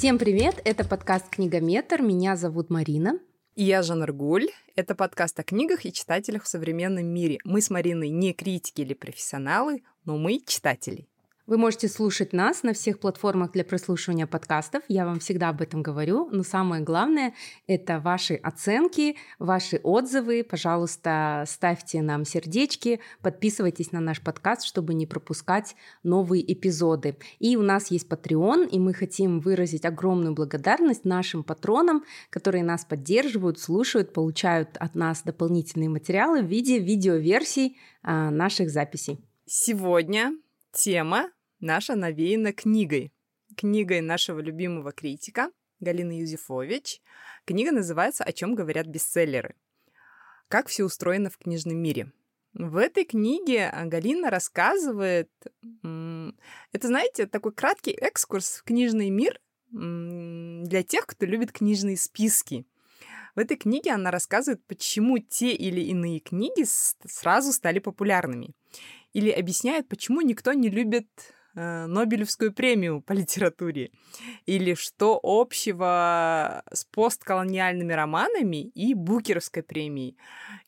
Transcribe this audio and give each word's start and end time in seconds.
Всем 0.00 0.16
привет! 0.16 0.62
Это 0.64 0.82
подкаст 0.82 1.28
«Книгометр». 1.28 2.00
Меня 2.00 2.34
зовут 2.34 2.70
Марина. 2.70 3.18
И 3.54 3.64
я 3.64 3.82
Жанна 3.82 4.06
Ргуль. 4.06 4.46
Это 4.74 4.94
подкаст 4.94 5.38
о 5.38 5.42
книгах 5.42 5.84
и 5.84 5.92
читателях 5.92 6.44
в 6.44 6.48
современном 6.48 7.04
мире. 7.04 7.36
Мы 7.44 7.60
с 7.60 7.68
Мариной 7.68 8.08
не 8.08 8.32
критики 8.32 8.80
или 8.80 8.94
профессионалы, 8.94 9.82
но 10.06 10.16
мы 10.16 10.40
читатели. 10.40 11.09
Вы 11.50 11.58
можете 11.58 11.88
слушать 11.88 12.32
нас 12.32 12.62
на 12.62 12.74
всех 12.74 13.00
платформах 13.00 13.50
для 13.50 13.64
прослушивания 13.64 14.28
подкастов. 14.28 14.84
Я 14.86 15.04
вам 15.04 15.18
всегда 15.18 15.48
об 15.48 15.60
этом 15.60 15.82
говорю. 15.82 16.28
Но 16.30 16.44
самое 16.44 16.80
главное– 16.80 17.34
это 17.66 17.98
ваши 17.98 18.34
оценки, 18.34 19.16
ваши 19.40 19.80
отзывы. 19.82 20.46
Пожалуйста, 20.48 21.42
ставьте 21.48 22.02
нам 22.02 22.24
сердечки, 22.24 23.00
подписывайтесь 23.20 23.90
на 23.90 23.98
наш 23.98 24.20
подкаст, 24.20 24.62
чтобы 24.64 24.94
не 24.94 25.08
пропускать 25.08 25.74
новые 26.04 26.52
эпизоды. 26.52 27.16
И 27.40 27.56
у 27.56 27.62
нас 27.62 27.90
есть 27.90 28.06
Patreon, 28.06 28.68
и 28.68 28.78
мы 28.78 28.94
хотим 28.94 29.40
выразить 29.40 29.84
огромную 29.84 30.36
благодарность 30.36 31.04
нашим 31.04 31.42
патронам, 31.42 32.04
которые 32.30 32.62
нас 32.62 32.84
поддерживают, 32.84 33.58
слушают, 33.58 34.12
получают 34.12 34.76
от 34.76 34.94
нас 34.94 35.24
дополнительные 35.24 35.88
материалы 35.88 36.42
в 36.42 36.46
виде 36.46 36.78
видеоверсий 36.78 37.76
а, 38.04 38.30
наших 38.30 38.70
записей. 38.70 39.18
Сегодня 39.46 40.32
тема 40.72 41.30
наша 41.60 41.94
навеяна 41.94 42.52
книгой. 42.52 43.12
Книгой 43.56 44.00
нашего 44.00 44.40
любимого 44.40 44.92
критика 44.92 45.50
Галины 45.80 46.20
Юзефович. 46.20 47.00
Книга 47.44 47.72
называется 47.72 48.24
«О 48.24 48.32
чем 48.32 48.54
говорят 48.54 48.86
бестселлеры». 48.86 49.54
Как 50.48 50.68
все 50.68 50.84
устроено 50.84 51.30
в 51.30 51.38
книжном 51.38 51.76
мире. 51.76 52.12
В 52.52 52.76
этой 52.76 53.04
книге 53.04 53.72
Галина 53.84 54.30
рассказывает, 54.30 55.30
это, 55.82 56.86
знаете, 56.86 57.26
такой 57.26 57.52
краткий 57.52 57.92
экскурс 57.92 58.58
в 58.58 58.64
книжный 58.64 59.10
мир 59.10 59.40
для 59.70 60.82
тех, 60.82 61.06
кто 61.06 61.26
любит 61.26 61.52
книжные 61.52 61.96
списки. 61.96 62.66
В 63.36 63.38
этой 63.38 63.56
книге 63.56 63.92
она 63.92 64.10
рассказывает, 64.10 64.64
почему 64.66 65.18
те 65.18 65.52
или 65.52 65.80
иные 65.80 66.18
книги 66.18 66.64
сразу 66.64 67.52
стали 67.52 67.78
популярными. 67.78 68.50
Или 69.12 69.30
объясняет, 69.30 69.88
почему 69.88 70.20
никто 70.20 70.52
не 70.52 70.68
любит 70.68 71.06
Нобелевскую 71.54 72.52
премию 72.52 73.00
по 73.00 73.12
литературе? 73.12 73.90
Или 74.46 74.74
что 74.74 75.18
общего 75.22 76.62
с 76.72 76.84
постколониальными 76.84 77.92
романами 77.92 78.68
и 78.68 78.94
Букеровской 78.94 79.62
премией? 79.62 80.16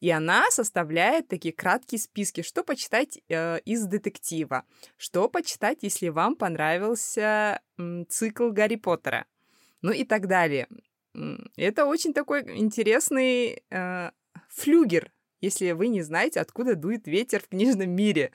И 0.01 0.11
она 0.11 0.51
составляет 0.51 1.29
такие 1.29 1.55
краткие 1.55 2.01
списки, 2.01 2.43
что 2.43 2.65
почитать 2.65 3.21
э, 3.29 3.61
из 3.65 3.87
детектива, 3.87 4.65
что 4.97 5.29
почитать, 5.29 5.79
если 5.83 6.09
вам 6.09 6.37
понравился 6.37 7.61
э, 7.79 8.05
цикл 8.09 8.51
Гарри 8.51 8.77
Поттера, 8.77 9.27
ну 9.81 9.93
и 9.93 10.05
так 10.05 10.27
далее. 10.27 10.67
Это 11.57 11.87
очень 11.87 12.15
такой 12.15 12.43
интересный 12.59 13.63
э, 13.71 14.11
флюгер, 14.49 15.13
если 15.41 15.73
вы 15.73 15.89
не 15.89 16.03
знаете, 16.03 16.41
откуда 16.41 16.75
дует 16.75 17.07
ветер 17.07 17.41
в 17.41 17.49
книжном 17.49 17.91
мире. 17.91 18.33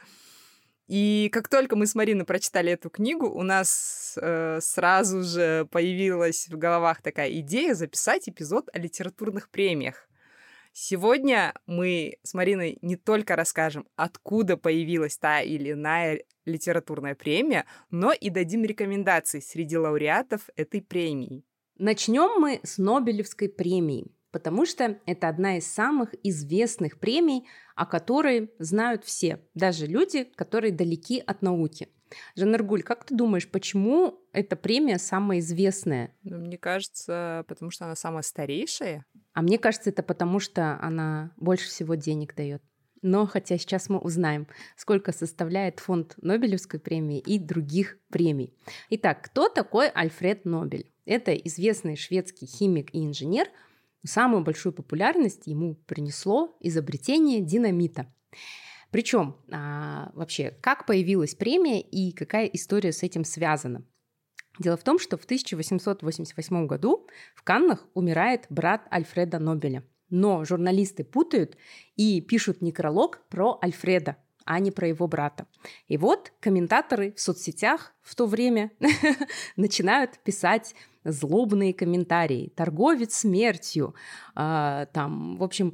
И 0.88 1.30
как 1.34 1.50
только 1.50 1.76
мы 1.76 1.86
с 1.86 1.96
Мариной 1.96 2.26
прочитали 2.26 2.72
эту 2.72 2.90
книгу, 2.90 3.28
у 3.28 3.44
нас 3.44 4.18
э, 4.22 4.60
сразу 4.62 5.22
же 5.22 5.68
появилась 5.70 6.48
в 6.48 6.58
головах 6.58 7.02
такая 7.02 7.30
идея 7.40 7.74
записать 7.74 8.30
эпизод 8.30 8.70
о 8.72 8.80
литературных 8.80 9.50
премиях. 9.50 10.08
Сегодня 10.72 11.54
мы 11.66 12.20
с 12.24 12.34
Мариной 12.34 12.78
не 12.82 12.96
только 12.96 13.36
расскажем, 13.36 13.88
откуда 13.96 14.56
появилась 14.56 15.18
та 15.18 15.42
или 15.42 15.72
иная 15.72 16.22
литературная 16.46 17.16
премия, 17.16 17.66
но 17.90 18.14
и 18.14 18.30
дадим 18.30 18.64
рекомендации 18.64 19.42
среди 19.42 19.76
лауреатов 19.78 20.50
этой 20.56 20.82
премии. 20.82 21.44
Начнем 21.78 22.40
мы 22.40 22.62
с 22.64 22.78
Нобелевской 22.78 23.50
премии 23.50 24.17
потому 24.32 24.66
что 24.66 25.00
это 25.06 25.30
одна 25.30 25.58
из 25.58 25.68
самых 25.68 26.14
известных 26.24 27.00
премий, 27.00 27.48
о 27.76 27.86
которой 27.86 28.52
знают 28.60 29.04
все, 29.04 29.42
даже 29.54 29.86
люди, 29.86 30.26
которые 30.36 30.72
далеки 30.72 31.20
от 31.26 31.42
науки. 31.42 31.90
Жаннергуль, 32.36 32.84
как 32.84 33.06
ты 33.06 33.16
думаешь, 33.16 33.50
почему 33.50 34.20
эта 34.32 34.56
премия 34.56 34.98
самая 34.98 35.40
известная? 35.40 36.16
Ну, 36.24 36.38
мне 36.38 36.58
кажется, 36.58 37.44
потому 37.48 37.70
что 37.70 37.86
она 37.86 37.96
самая 37.96 38.22
старейшая. 38.22 39.06
А 39.34 39.42
мне 39.42 39.58
кажется, 39.58 39.90
это 39.90 40.04
потому 40.04 40.40
что 40.40 40.80
она 40.82 41.32
больше 41.36 41.68
всего 41.68 41.96
денег 41.96 42.34
дает. 42.34 42.64
Но 43.02 43.28
хотя 43.28 43.58
сейчас 43.58 43.90
мы 43.90 44.00
узнаем, 44.00 44.48
сколько 44.76 45.12
составляет 45.12 45.80
фонд 45.80 46.16
Нобелевской 46.18 46.80
премии 46.80 47.20
и 47.20 47.38
других 47.38 47.98
премий. 48.10 48.54
Итак, 48.90 49.22
кто 49.24 49.50
такой 49.50 49.90
Альфред 49.90 50.46
Нобель? 50.46 50.92
Это 51.06 51.34
известный 51.36 51.96
шведский 51.96 52.46
химик 52.46 52.94
и 52.94 53.06
инженер– 53.06 53.48
Самую 54.08 54.44
большую 54.44 54.74
популярность 54.74 55.48
ему 55.48 55.76
принесло 55.86 56.58
изобретение 56.62 57.42
динамита. 57.42 58.08
Причем 58.90 59.36
а, 59.52 60.12
вообще, 60.14 60.52
как 60.62 60.86
появилась 60.86 61.36
премия 61.36 61.82
и 61.82 62.14
какая 62.14 62.46
история 62.46 62.94
с 62.94 63.04
этим 63.04 63.26
связана? 63.26 63.84
Дело 64.60 64.78
в 64.78 64.84
том, 64.84 64.98
что 64.98 65.18
в 65.18 65.26
1888 65.26 66.68
году 66.68 67.08
в 67.36 67.44
Каннах 67.44 67.86
умирает 67.94 68.46
брат 68.50 68.88
Альфреда 68.92 69.40
Нобеля. 69.40 69.84
Но 70.10 70.46
журналисты 70.46 71.04
путают 71.04 71.58
и 71.98 72.22
пишут 72.22 72.62
некролог 72.62 73.22
про 73.30 73.60
Альфреда, 73.62 74.16
а 74.46 74.60
не 74.60 74.72
про 74.72 74.88
его 74.88 75.06
брата. 75.08 75.48
И 75.90 75.98
вот 75.98 76.32
комментаторы 76.40 77.12
в 77.12 77.20
соцсетях 77.20 77.94
в 78.02 78.16
то 78.16 78.26
время 78.26 78.72
начинают 79.58 80.18
писать 80.24 80.74
злобные 81.12 81.74
комментарии, 81.74 82.52
торговец 82.56 83.16
смертью, 83.16 83.96
э, 84.36 84.86
там, 84.94 85.38
в 85.38 85.44
общем, 85.44 85.74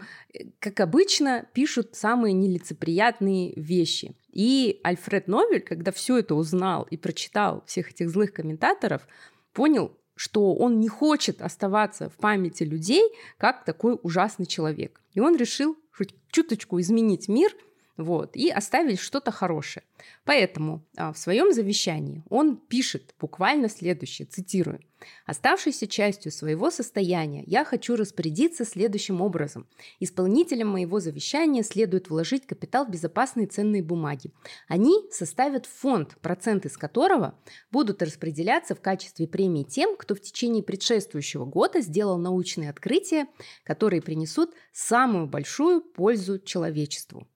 как 0.59 0.79
обычно, 0.79 1.45
пишут 1.53 1.95
самые 1.95 2.33
нелицеприятные 2.33 3.53
вещи. 3.55 4.15
И 4.31 4.79
Альфред 4.83 5.27
Новель, 5.27 5.61
когда 5.61 5.91
все 5.91 6.17
это 6.17 6.35
узнал 6.35 6.83
и 6.89 6.97
прочитал 6.97 7.63
всех 7.65 7.91
этих 7.91 8.09
злых 8.09 8.33
комментаторов, 8.33 9.07
понял, 9.53 9.91
что 10.15 10.53
он 10.53 10.79
не 10.79 10.87
хочет 10.87 11.41
оставаться 11.41 12.09
в 12.09 12.17
памяти 12.17 12.63
людей 12.63 13.03
как 13.37 13.65
такой 13.65 13.97
ужасный 14.03 14.45
человек. 14.45 15.01
И 15.13 15.19
он 15.19 15.35
решил 15.35 15.77
хоть 15.91 16.15
чуточку 16.31 16.79
изменить 16.79 17.27
мир– 17.27 17.51
вот, 17.97 18.35
и 18.35 18.49
оставить 18.49 18.99
что-то 18.99 19.31
хорошее. 19.31 19.83
Поэтому 20.25 20.83
а, 20.97 21.13
в 21.13 21.17
своем 21.17 21.53
завещании 21.53 22.23
он 22.29 22.57
пишет 22.57 23.13
буквально 23.19 23.69
следующее, 23.69 24.27
цитирую. 24.27 24.79
«Оставшейся 25.25 25.85
частью 25.85 26.31
своего 26.31 26.71
состояния 26.71 27.43
я 27.45 27.65
хочу 27.65 27.97
распорядиться 27.97 28.63
следующим 28.63 29.19
образом. 29.19 29.67
Исполнителям 29.99 30.69
моего 30.69 31.01
завещания 31.01 31.61
следует 31.61 32.09
вложить 32.09 32.47
капитал 32.47 32.85
в 32.85 32.89
безопасные 32.89 33.47
ценные 33.47 33.83
бумаги. 33.83 34.31
Они 34.67 34.93
составят 35.11 35.65
фонд, 35.65 36.17
проценты 36.21 36.69
с 36.69 36.77
которого 36.77 37.37
будут 37.69 38.01
распределяться 38.01 38.75
в 38.75 38.81
качестве 38.81 39.27
премии 39.27 39.63
тем, 39.63 39.97
кто 39.97 40.15
в 40.15 40.21
течение 40.21 40.63
предшествующего 40.63 41.43
года 41.43 41.81
сделал 41.81 42.17
научные 42.17 42.69
открытия, 42.69 43.27
которые 43.65 44.01
принесут 44.01 44.51
самую 44.71 45.27
большую 45.27 45.81
пользу 45.81 46.39
человечеству. 46.39 47.27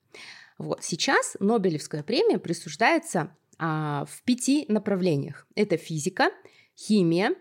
Вот. 0.57 0.83
Сейчас 0.83 1.37
Нобелевская 1.39 2.03
премия 2.03 2.39
присуждается 2.39 3.35
а, 3.59 4.05
в 4.05 4.23
пяти 4.23 4.65
направлениях. 4.69 5.47
Это 5.55 5.77
физика, 5.77 6.31
химия, 6.77 7.35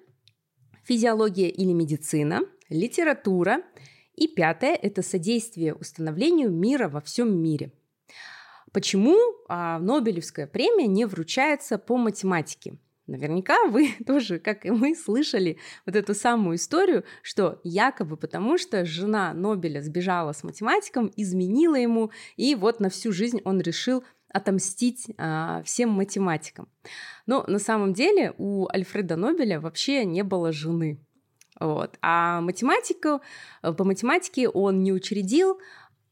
физиология 0.84 1.48
или 1.48 1.72
медицина, 1.72 2.40
литература. 2.68 3.62
И 4.14 4.28
пятое– 4.28 4.74
это 4.82 5.02
содействие 5.02 5.74
установлению 5.74 6.50
мира 6.50 6.88
во 6.88 7.00
всем 7.00 7.38
мире. 7.38 7.72
Почему 8.72 9.16
а, 9.48 9.78
Нобелевская 9.78 10.46
премия 10.46 10.86
не 10.86 11.04
вручается 11.04 11.78
по 11.78 11.96
математике? 11.96 12.78
Наверняка 13.06 13.66
вы 13.66 13.90
тоже, 14.06 14.38
как 14.38 14.66
и 14.66 14.70
мы, 14.70 14.94
слышали 14.94 15.58
вот 15.84 15.96
эту 15.96 16.14
самую 16.14 16.56
историю, 16.56 17.04
что 17.22 17.60
якобы 17.62 18.16
потому, 18.16 18.58
что 18.58 18.84
жена 18.84 19.32
Нобеля 19.32 19.80
сбежала 19.80 20.32
с 20.32 20.42
математиком, 20.42 21.12
изменила 21.16 21.76
ему, 21.76 22.10
и 22.36 22.54
вот 22.54 22.80
на 22.80 22.90
всю 22.90 23.12
жизнь 23.12 23.40
он 23.44 23.60
решил 23.60 24.04
отомстить 24.28 25.06
а, 25.18 25.62
всем 25.62 25.90
математикам. 25.90 26.68
Но 27.26 27.44
на 27.46 27.58
самом 27.58 27.94
деле 27.94 28.34
у 28.38 28.68
Альфреда 28.68 29.16
Нобеля 29.16 29.60
вообще 29.60 30.04
не 30.04 30.22
было 30.22 30.52
жены. 30.52 31.00
Вот. 31.58 31.96
А 32.02 32.42
математику, 32.42 33.22
по 33.62 33.84
математике 33.84 34.48
он 34.48 34.82
не 34.82 34.92
учредил, 34.92 35.58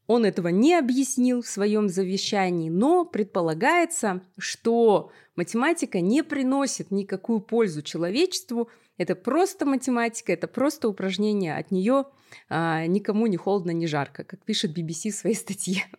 он 0.07 0.25
этого 0.25 0.49
не 0.49 0.75
объяснил 0.75 1.41
в 1.41 1.47
своем 1.47 1.89
завещании, 1.89 2.69
но 2.69 3.05
предполагается, 3.05 4.21
что 4.37 5.11
математика 5.35 5.99
не 5.99 6.23
приносит 6.23 6.91
никакую 6.91 7.39
пользу 7.39 7.81
человечеству. 7.81 8.69
Это 8.97 9.15
просто 9.15 9.65
математика, 9.65 10.31
это 10.31 10.47
просто 10.47 10.87
упражнение, 10.87 11.57
от 11.57 11.71
нее 11.71 12.05
а, 12.49 12.85
никому 12.85 13.27
не 13.27 13.37
холодно, 13.37 13.71
не 13.71 13.87
жарко, 13.87 14.23
как 14.23 14.43
пишет 14.43 14.77
BBC 14.77 15.11
в 15.11 15.15
своей 15.15 15.35
статье. 15.35 15.85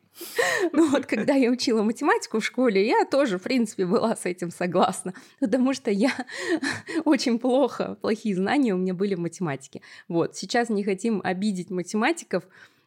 Ну 0.73 0.89
вот, 0.91 1.05
когда 1.05 1.35
я 1.35 1.51
учила 1.51 1.83
математику 1.83 2.41
в 2.41 2.45
школе, 2.45 2.87
я 2.87 3.05
тоже, 3.05 3.39
в 3.39 3.43
принципе, 3.43 3.85
была 3.85 4.17
с 4.17 4.25
этим 4.25 4.51
согласна, 4.51 5.13
потому 5.41 5.75
что 5.75 5.91
я 5.91 6.11
очень 7.05 7.39
плохо, 7.39 7.99
плохие 8.01 8.35
знания 8.35 8.75
у 8.75 8.79
меня 8.79 8.95
были 8.95 9.15
в 9.15 9.21
математике. 9.21 9.83
Вот, 10.09 10.35
сейчас 10.35 10.71
не 10.71 10.85
хотим 10.85 11.21
обидеть 11.23 11.69
математиков, 11.69 12.45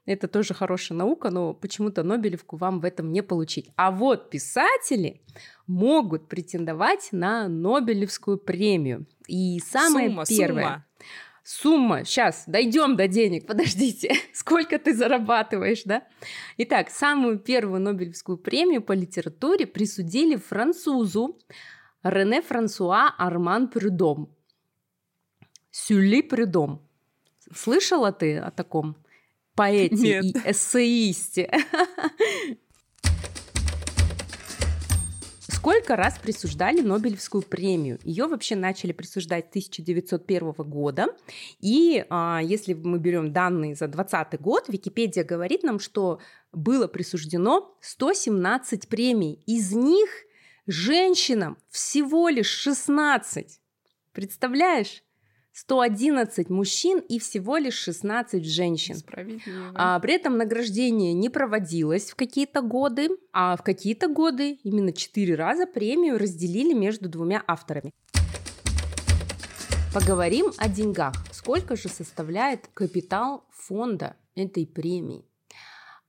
это 0.09 0.27
тоже 0.27 0.55
хорошая 0.55 0.97
наука, 0.97 1.29
но 1.29 1.53
почему-то 1.53 2.01
Нобелевку 2.01 2.57
вам 2.57 2.79
в 2.79 2.85
этом 2.85 3.11
не 3.11 3.21
получить. 3.21 3.69
А 3.75 3.91
вот 3.91 4.31
писатели 4.31 5.21
могут 5.67 6.27
претендовать 6.27 7.09
на 7.11 7.47
Нобелевскую 7.47 8.39
премию. 8.39 9.05
И 9.27 9.59
самое 9.59 10.09
Сумма, 10.09 10.25
первое. 10.25 10.63
сумма. 10.63 10.85
Сумма, 11.43 12.05
сейчас, 12.05 12.43
дойдем 12.47 12.95
до 12.95 13.07
денег, 13.07 13.45
подождите, 13.45 14.15
сколько 14.33 14.79
ты 14.79 14.95
зарабатываешь, 14.95 15.83
да? 15.83 16.03
Итак, 16.57 16.89
самую 16.89 17.37
первую 17.37 17.79
Нобелевскую 17.79 18.39
премию 18.39 18.81
по 18.81 18.93
литературе 18.93 19.67
присудили 19.67 20.37
французу 20.37 21.37
Рене 22.01 22.41
Франсуа 22.41 23.13
Арман 23.15 23.67
Прюдом. 23.67 24.35
Сюли 25.69 26.23
Прюдом. 26.23 26.81
Слышала 27.53 28.11
ты 28.11 28.37
о 28.39 28.49
таком 28.49 28.95
поэте 29.59 29.95
Нет. 29.95 30.23
и 30.23 30.51
эссеисте? 30.51 31.51
Сколько 35.41 35.97
раз 35.97 36.17
присуждали 36.17 36.79
Нобелевскую 36.79 37.43
премию? 37.43 37.99
Ее 38.05 38.27
вообще 38.27 38.55
начали 38.55 38.93
присуждать 38.93 39.47
с 39.47 39.49
1901 39.49 40.53
года. 40.53 41.07
И 41.59 42.05
а, 42.09 42.39
если 42.41 42.73
мы 42.73 42.99
берем 42.99 43.33
данные 43.33 43.75
за 43.75 43.89
2020 43.89 44.39
год, 44.39 44.69
Википедия 44.69 45.25
говорит 45.25 45.63
нам, 45.63 45.79
что 45.79 46.21
было 46.53 46.87
присуждено 46.87 47.75
117 47.81 48.87
премий. 48.87 49.43
Из 49.45 49.73
них 49.73 50.09
женщинам 50.67 51.57
всего 51.69 52.29
лишь 52.29 52.47
16. 52.47 53.59
Представляешь? 54.13 55.03
111 55.53 56.49
мужчин 56.49 56.99
и 56.99 57.19
всего 57.19 57.57
лишь 57.57 57.75
16 57.75 58.45
женщин. 58.45 58.95
А, 59.75 59.99
при 59.99 60.13
этом 60.13 60.37
награждение 60.37 61.13
не 61.13 61.29
проводилось 61.29 62.11
в 62.11 62.15
какие-то 62.15 62.61
годы, 62.61 63.09
а 63.33 63.57
в 63.57 63.63
какие-то 63.63 64.07
годы 64.07 64.59
именно 64.63 64.93
четыре 64.93 65.35
раза 65.35 65.65
премию 65.65 66.17
разделили 66.17 66.73
между 66.73 67.09
двумя 67.09 67.43
авторами. 67.47 67.91
Поговорим 69.93 70.51
о 70.57 70.69
деньгах. 70.69 71.15
Сколько 71.31 71.75
же 71.75 71.89
составляет 71.89 72.67
капитал 72.75 73.45
фонда 73.49 74.15
этой 74.35 74.67
премии? 74.67 75.25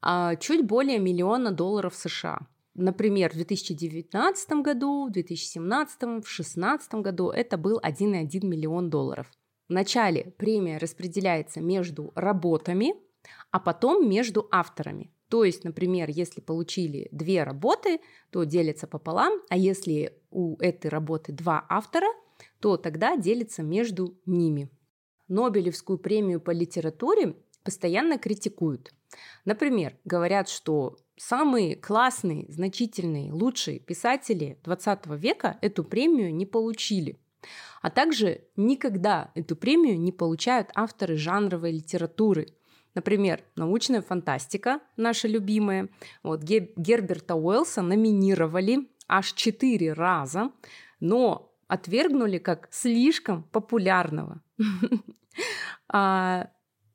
А, 0.02 0.36
чуть 0.36 0.66
более 0.66 0.98
миллиона 0.98 1.50
долларов 1.50 1.94
США. 1.94 2.40
Например, 2.74 3.30
в 3.30 3.34
2019 3.34 4.50
году, 4.62 5.08
в 5.08 5.12
2017, 5.12 6.02
в 6.02 6.06
2016 6.20 6.94
году 6.94 7.30
это 7.30 7.56
был 7.56 7.80
1,1 7.80 8.46
миллион 8.46 8.90
долларов. 8.90 9.30
Вначале 9.68 10.34
премия 10.38 10.78
распределяется 10.78 11.60
между 11.60 12.12
работами, 12.14 12.94
а 13.50 13.60
потом 13.60 14.08
между 14.08 14.48
авторами. 14.50 15.12
То 15.28 15.44
есть, 15.44 15.62
например, 15.62 16.10
если 16.10 16.40
получили 16.40 17.08
две 17.12 17.44
работы, 17.44 18.00
то 18.30 18.42
делится 18.44 18.88
пополам, 18.88 19.40
а 19.48 19.56
если 19.56 20.18
у 20.30 20.56
этой 20.58 20.88
работы 20.88 21.32
два 21.32 21.64
автора, 21.68 22.08
то 22.60 22.76
тогда 22.76 23.16
делится 23.16 23.62
между 23.62 24.18
ними. 24.26 24.70
Нобелевскую 25.28 25.98
премию 25.98 26.40
по 26.40 26.50
литературе 26.50 27.36
постоянно 27.62 28.18
критикуют. 28.18 28.92
Например, 29.44 29.96
говорят, 30.04 30.48
что 30.48 30.98
самые 31.16 31.76
классные, 31.76 32.46
значительные, 32.48 33.32
лучшие 33.32 33.78
писатели 33.78 34.58
20 34.64 35.06
века 35.18 35.58
эту 35.60 35.84
премию 35.84 36.34
не 36.34 36.46
получили. 36.46 37.18
А 37.82 37.90
также 37.90 38.42
никогда 38.56 39.30
эту 39.34 39.56
премию 39.56 39.98
не 39.98 40.12
получают 40.12 40.70
авторы 40.74 41.16
жанровой 41.16 41.72
литературы. 41.72 42.48
Например, 42.94 43.42
научная 43.56 44.02
фантастика, 44.02 44.80
наша 44.96 45.28
любимая. 45.28 45.88
Вот 46.22 46.42
Ге- 46.42 46.72
Герберта 46.76 47.34
Уэллса 47.36 47.82
номинировали 47.82 48.88
аж 49.08 49.32
четыре 49.32 49.92
раза, 49.92 50.50
но 50.98 51.54
отвергнули 51.68 52.38
как 52.38 52.68
слишком 52.70 53.44
популярного. 53.44 54.42
А 55.92 56.50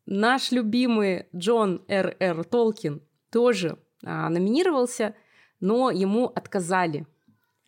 Наш 0.05 0.51
любимый 0.51 1.27
Джон 1.35 1.83
Р. 1.87 2.15
Р. 2.19 2.43
Толкин 2.43 3.01
тоже 3.31 3.79
а, 4.03 4.29
номинировался, 4.29 5.15
но 5.59 5.89
ему 5.89 6.27
отказали, 6.27 7.07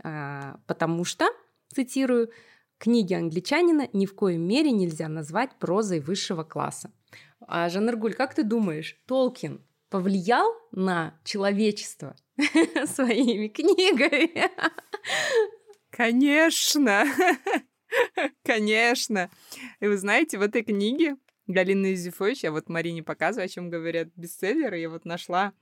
а, 0.04 0.60
потому 0.68 1.04
что, 1.04 1.26
цитирую, 1.74 2.30
книги 2.78 3.16
англичанина 3.16 3.90
ни 3.92 4.06
в 4.06 4.14
коей 4.14 4.38
мере 4.38 4.72
нельзя 4.72 5.08
назвать 5.08 5.58
прозой 5.58 6.00
высшего 6.00 6.44
класса. 6.44 6.92
А, 7.42 7.70
Жанаргуль, 7.70 8.14
как 8.14 8.36
ты 8.36 8.44
думаешь, 8.44 9.02
Толкин 9.08 9.62
повлиял 9.90 10.54
на 10.72 11.18
человечество 11.24 12.16
своими 12.86 13.48
книгами? 13.48 14.52
Конечно! 15.90 17.06
Конечно! 18.44 19.32
И 19.80 19.88
вы 19.88 19.98
знаете, 19.98 20.38
в 20.38 20.42
этой 20.42 20.64
книге 20.64 21.16
Галина 21.48 21.88
Юзефович, 21.88 22.44
я 22.44 22.52
вот 22.52 22.70
Марине 22.70 23.04
показываю, 23.04 23.46
о 23.46 23.50
чем 23.50 23.70
говорят 23.70 24.10
бестселлеры, 24.16 24.80
я 24.80 24.90
вот 24.90 25.06
нашла. 25.06 25.54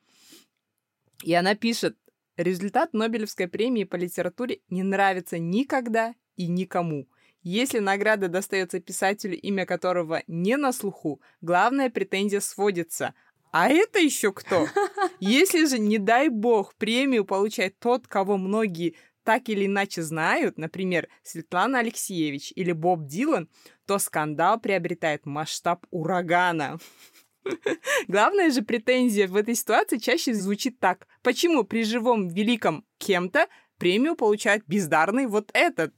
И 1.23 1.33
она 1.33 1.55
пишет, 1.55 1.95
результат 2.37 2.93
Нобелевской 2.93 3.47
премии 3.47 3.83
по 3.83 3.95
литературе 3.95 4.61
не 4.69 4.83
нравится 4.83 5.37
никогда 5.37 6.15
и 6.35 6.47
никому. 6.47 7.07
Если 7.43 7.77
награда 7.77 8.27
достается 8.27 8.79
писателю, 8.79 9.39
имя 9.39 9.67
которого 9.67 10.23
не 10.25 10.57
на 10.57 10.73
слуху, 10.73 11.21
главная 11.41 11.91
претензия 11.91 12.39
сводится. 12.39 13.13
А 13.51 13.69
это 13.69 13.99
еще 13.99 14.33
кто? 14.33 14.67
Если 15.19 15.67
же, 15.67 15.77
не 15.77 15.99
дай 15.99 16.29
бог, 16.29 16.73
премию 16.73 17.23
получает 17.23 17.77
тот, 17.77 18.07
кого 18.07 18.37
многие 18.37 18.95
так 19.25 19.49
или 19.49 19.65
иначе 19.65 20.03
знают, 20.03 20.57
например, 20.57 21.09
Светлана 21.23 21.79
Алексеевич 21.79 22.53
или 22.55 22.71
Боб 22.71 23.07
Дилан, 23.07 23.49
то 23.85 23.99
скандал 23.99 24.59
приобретает 24.59 25.25
масштаб 25.25 25.85
урагана. 25.89 26.77
Главная 28.07 28.51
же 28.51 28.61
претензия 28.61 29.27
в 29.27 29.35
этой 29.35 29.55
ситуации 29.55 29.97
чаще 29.97 30.33
звучит 30.33 30.79
так. 30.79 31.07
Почему 31.23 31.63
при 31.63 31.83
живом 31.83 32.27
великом 32.29 32.85
кем-то 32.99 33.47
премию 33.77 34.15
получает 34.15 34.63
бездарный 34.67 35.25
вот 35.25 35.49
этот? 35.53 35.93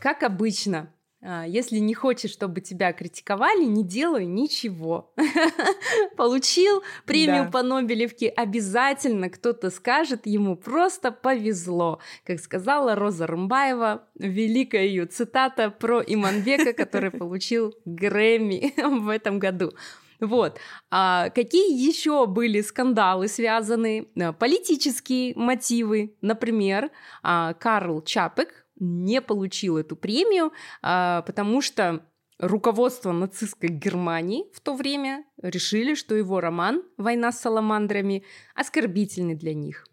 Как 0.00 0.24
обычно, 0.24 0.92
если 1.22 1.78
не 1.78 1.94
хочешь, 1.94 2.30
чтобы 2.30 2.60
тебя 2.60 2.92
критиковали, 2.92 3.64
не 3.64 3.82
делай 3.82 4.26
ничего. 4.26 5.12
Получил 6.16 6.82
премию 7.04 7.44
Да. 7.44 7.50
по 7.50 7.62
Нобелевке, 7.62 8.28
обязательно 8.28 9.30
кто-то 9.30 9.70
скажет, 9.70 10.26
ему 10.26 10.56
просто 10.56 11.10
повезло. 11.12 12.00
Как 12.24 12.38
сказала 12.40 12.94
Роза 12.94 13.26
Рымбаева, 13.26 14.06
великая 14.18 14.86
ее 14.86 15.06
цитата 15.06 15.70
про 15.70 16.00
Иманбека, 16.00 16.72
который 16.72 17.10
получил 17.18 17.74
Грэмми 17.84 18.74
в 19.00 19.08
этом 19.08 19.38
году. 19.38 19.72
Вот. 20.20 20.58
А 20.90 21.28
какие 21.30 21.74
еще 21.78 22.26
были 22.26 22.60
скандалы 22.62 23.28
связаны? 23.28 24.08
А, 24.18 24.32
Политические 24.32 25.34
мотивы. 25.36 26.14
Например, 26.22 26.90
а, 27.22 27.52
Карл 27.54 28.00
Чапек 28.02 28.65
не 28.78 29.20
получил 29.20 29.78
эту 29.78 29.96
премию, 29.96 30.52
а, 30.82 31.22
потому 31.22 31.60
что 31.60 32.04
руководство 32.38 33.12
нацистской 33.12 33.70
Германии 33.70 34.44
в 34.52 34.60
то 34.60 34.74
время 34.74 35.24
решили, 35.40 35.94
что 35.94 36.14
его 36.14 36.40
роман 36.40 36.82
«Война 36.96 37.32
с 37.32 37.40
саламандрами» 37.40 38.24
оскорбительный 38.54 39.34
для 39.34 39.54
них. 39.54 39.86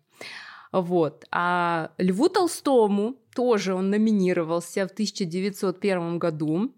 Вот. 0.71 1.25
А 1.31 1.91
Льву 1.97 2.29
Толстому 2.29 3.15
тоже 3.35 3.73
он 3.75 3.89
номинировался 3.89 4.87
в 4.87 4.91
1901 4.91 6.17
году. 6.17 6.73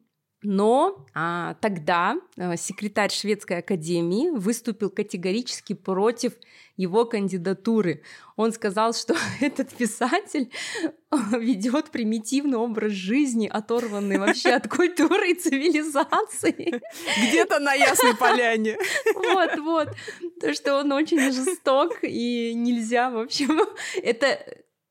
Но 0.46 1.06
а, 1.16 1.56
тогда 1.60 2.18
а, 2.38 2.56
секретарь 2.56 3.12
Шведской 3.12 3.58
академии 3.58 4.30
выступил 4.30 4.92
категорически 4.92 5.74
против 5.74 6.34
его 6.78 7.06
кандидатуры. 7.06 8.04
Он 8.36 8.52
сказал, 8.52 8.94
что 8.94 9.16
этот 9.42 9.70
писатель 9.70 10.52
ведет 11.40 11.90
примитивный 11.90 12.58
образ 12.60 12.92
жизни, 12.92 13.50
оторванный 13.52 14.20
вообще 14.20 14.50
от 14.52 14.68
культуры 14.68 15.32
и 15.32 15.34
цивилизации. 15.34 16.82
Где-то 17.28 17.60
на 17.60 17.74
Ясной 17.74 18.16
Поляне. 18.16 18.78
Вот, 19.16 19.58
вот. 19.60 19.90
То, 20.40 20.54
что 20.54 20.80
он 20.80 20.92
очень 20.92 21.32
жесток, 21.32 22.04
и 22.04 22.54
нельзя, 22.54 23.10
в 23.10 23.18
общем, 23.18 23.62
это 24.04 24.38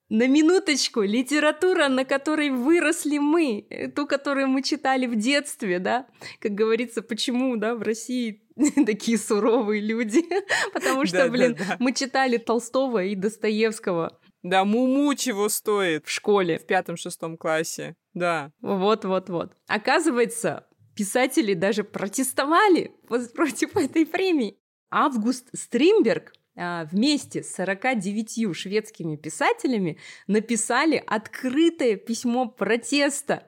на 0.08 0.26
минуточку, 0.26 1.02
литература, 1.02 1.88
на 1.88 2.04
которой 2.04 2.50
выросли 2.50 3.18
мы, 3.18 3.66
э, 3.70 3.88
ту, 3.88 4.06
которую 4.06 4.48
мы 4.48 4.62
читали 4.62 5.06
в 5.06 5.16
детстве, 5.16 5.78
да, 5.78 6.06
как 6.40 6.52
говорится, 6.52 7.02
почему, 7.02 7.56
да, 7.56 7.74
в 7.74 7.82
России 7.82 8.42
такие 8.86 9.18
суровые 9.18 9.80
люди, 9.80 10.22
потому 10.72 11.06
что, 11.06 11.28
блин, 11.28 11.56
мы 11.78 11.92
читали 11.92 12.36
Толстого 12.36 13.04
и 13.04 13.14
Достоевского. 13.14 14.18
Да, 14.42 14.64
муму 14.66 15.14
чего 15.14 15.48
стоит 15.48 16.06
в 16.06 16.10
школе. 16.10 16.58
В 16.58 16.66
пятом-шестом 16.66 17.38
классе, 17.38 17.96
да. 18.12 18.52
Вот-вот-вот. 18.60 19.54
Оказывается, 19.66 20.66
писатели 20.94 21.54
даже 21.54 21.82
протестовали 21.82 22.92
против 23.08 23.74
этой 23.76 24.04
премии. 24.04 24.58
Август 24.90 25.48
Стримберг 25.54 26.32
вместе 26.56 27.42
с 27.42 27.54
49 27.54 28.54
шведскими 28.54 29.16
писателями 29.16 29.98
написали 30.26 31.02
открытое 31.06 31.96
письмо 31.96 32.46
протеста. 32.48 33.46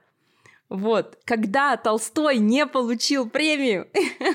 Вот, 0.69 1.19
когда 1.25 1.77
Толстой 1.77 2.39
не 2.39 2.67
получил 2.67 3.29
премию, 3.29 3.89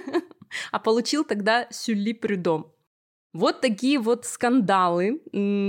а 0.72 0.80
получил 0.80 1.25
тогда 1.25 1.68
Сюлли 1.70 2.13
Прюдом. 2.13 2.72
Вот 3.34 3.62
такие 3.62 3.98
вот 3.98 4.26
скандалы 4.26 5.22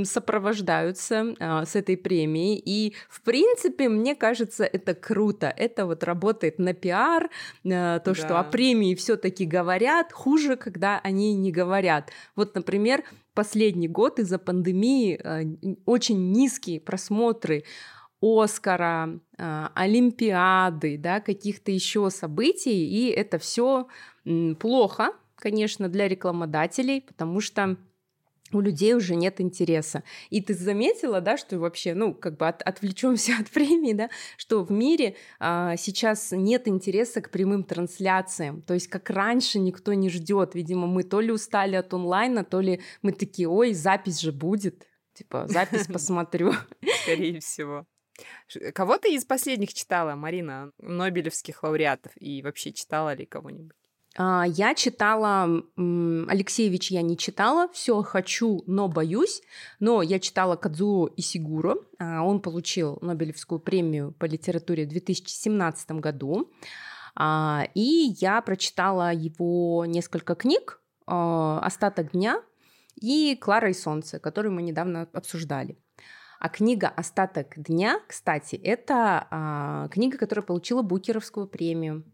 сопровождаются 0.05 1.35
а, 1.39 1.65
с 1.65 1.77
этой 1.77 1.97
премией. 1.97 2.61
И, 2.65 2.95
в 3.09 3.23
принципе, 3.23 3.89
мне 3.89 4.17
кажется, 4.17 4.65
это 4.65 4.95
круто. 4.95 5.53
Это 5.57 5.87
вот 5.87 6.03
работает 6.03 6.59
на 6.59 6.75
пиар, 6.75 7.31
а, 7.65 8.01
то, 8.01 8.11
да. 8.11 8.15
что 8.15 8.41
о 8.41 8.45
премии 8.45 8.97
все-таки 8.97 9.47
говорят, 9.47 10.13
хуже, 10.13 10.57
когда 10.57 10.99
они 11.05 11.35
не 11.35 11.53
говорят. 11.53 12.11
Вот, 12.35 12.55
например, 12.57 13.05
последний 13.33 13.89
год 13.89 14.19
из-за 14.19 14.39
пандемии 14.39 15.21
а, 15.23 15.43
очень 15.87 16.33
низкие 16.33 16.81
просмотры 16.81 17.63
Оскара, 18.21 19.21
а, 19.39 19.71
Олимпиады, 19.75 20.99
да, 20.99 21.21
каких-то 21.21 21.71
еще 21.71 22.11
событий, 22.11 22.89
и 22.89 23.09
это 23.11 23.39
все 23.39 23.87
плохо, 24.59 25.13
конечно, 25.43 25.89
для 25.89 26.07
рекламодателей, 26.07 27.01
потому 27.01 27.41
что 27.41 27.77
у 28.53 28.61
людей 28.61 28.95
уже 28.95 29.17
нет 29.17 29.41
интереса. 29.41 30.05
И 30.31 30.41
ты 30.41 30.55
заметила, 30.55 31.21
да, 31.21 31.37
что 31.37 31.59
вообще, 31.59 31.95
ну, 31.95 32.15
как 32.15 32.37
бы 32.37 32.47
от, 32.47 32.63
отвлечемся 32.63 33.33
от 33.41 33.51
премии, 33.51 33.93
да, 33.93 34.09
что 34.37 34.63
в 34.63 34.71
мире 34.71 35.17
а, 35.41 35.77
сейчас 35.77 36.31
нет 36.31 36.69
интереса 36.69 37.21
к 37.21 37.31
прямым 37.31 37.65
трансляциям. 37.65 38.63
То 38.63 38.75
есть, 38.75 38.87
как 38.87 39.11
раньше 39.11 39.59
никто 39.59 39.95
не 39.95 40.11
ждет. 40.11 40.55
Видимо, 40.55 40.87
мы 40.87 41.03
то 41.03 41.21
ли 41.21 41.33
устали 41.33 41.75
от 41.75 41.93
онлайна, 41.93 42.45
то 42.45 42.61
ли 42.61 42.81
мы 43.03 43.13
такие, 43.13 43.49
ой, 43.49 43.73
запись 43.73 44.21
же 44.21 44.31
будет. 44.31 44.87
Типа, 45.15 45.47
запись 45.49 45.87
посмотрю. 45.93 46.53
Скорее 47.03 47.41
всего. 47.41 47.85
Кого 48.75 48.99
ты 48.99 49.15
из 49.15 49.25
последних 49.25 49.75
читала, 49.75 50.15
Марина, 50.15 50.71
Нобелевских 50.79 51.63
лауреатов? 51.63 52.13
И 52.21 52.43
вообще 52.43 52.73
читала 52.73 53.15
ли 53.15 53.27
кого-нибудь? 53.27 53.82
А, 54.17 54.45
я 54.47 54.75
читала, 54.75 55.45
Алексеевич 55.77 56.91
я 56.91 57.03
не 57.03 57.17
читала, 57.17 57.69
все 57.73 58.03
хочу, 58.03 58.63
но 58.67 58.89
боюсь, 58.89 59.43
но 59.81 60.03
я 60.03 60.21
читала 60.21 60.57
Кадзуо 60.57 61.11
Исигуро, 61.17 61.77
а, 61.99 62.23
он 62.23 62.41
получил 62.41 62.99
Нобелевскую 63.01 63.59
премию 63.59 64.13
по 64.13 64.27
литературе 64.27 64.85
в 64.85 64.89
2017 64.89 65.93
году, 65.93 66.51
а, 67.15 67.67
и 67.75 68.15
я 68.21 68.41
прочитала 68.43 69.13
его 69.13 69.85
несколько 69.87 70.35
книг, 70.35 70.79
«Остаток 71.05 72.13
дня» 72.13 72.41
и 72.95 73.37
«Клара 73.41 73.71
и 73.71 73.75
солнце», 73.75 74.21
которые 74.21 74.53
мы 74.53 74.63
недавно 74.63 75.09
обсуждали. 75.13 75.77
А 76.39 76.49
книга 76.49 76.89
«Остаток 76.89 77.61
дня», 77.61 78.01
кстати, 78.07 78.55
это 78.55 79.89
книга, 79.93 80.17
которая 80.17 80.47
получила 80.47 80.83
Букеровскую 80.83 81.49
премию. 81.49 82.05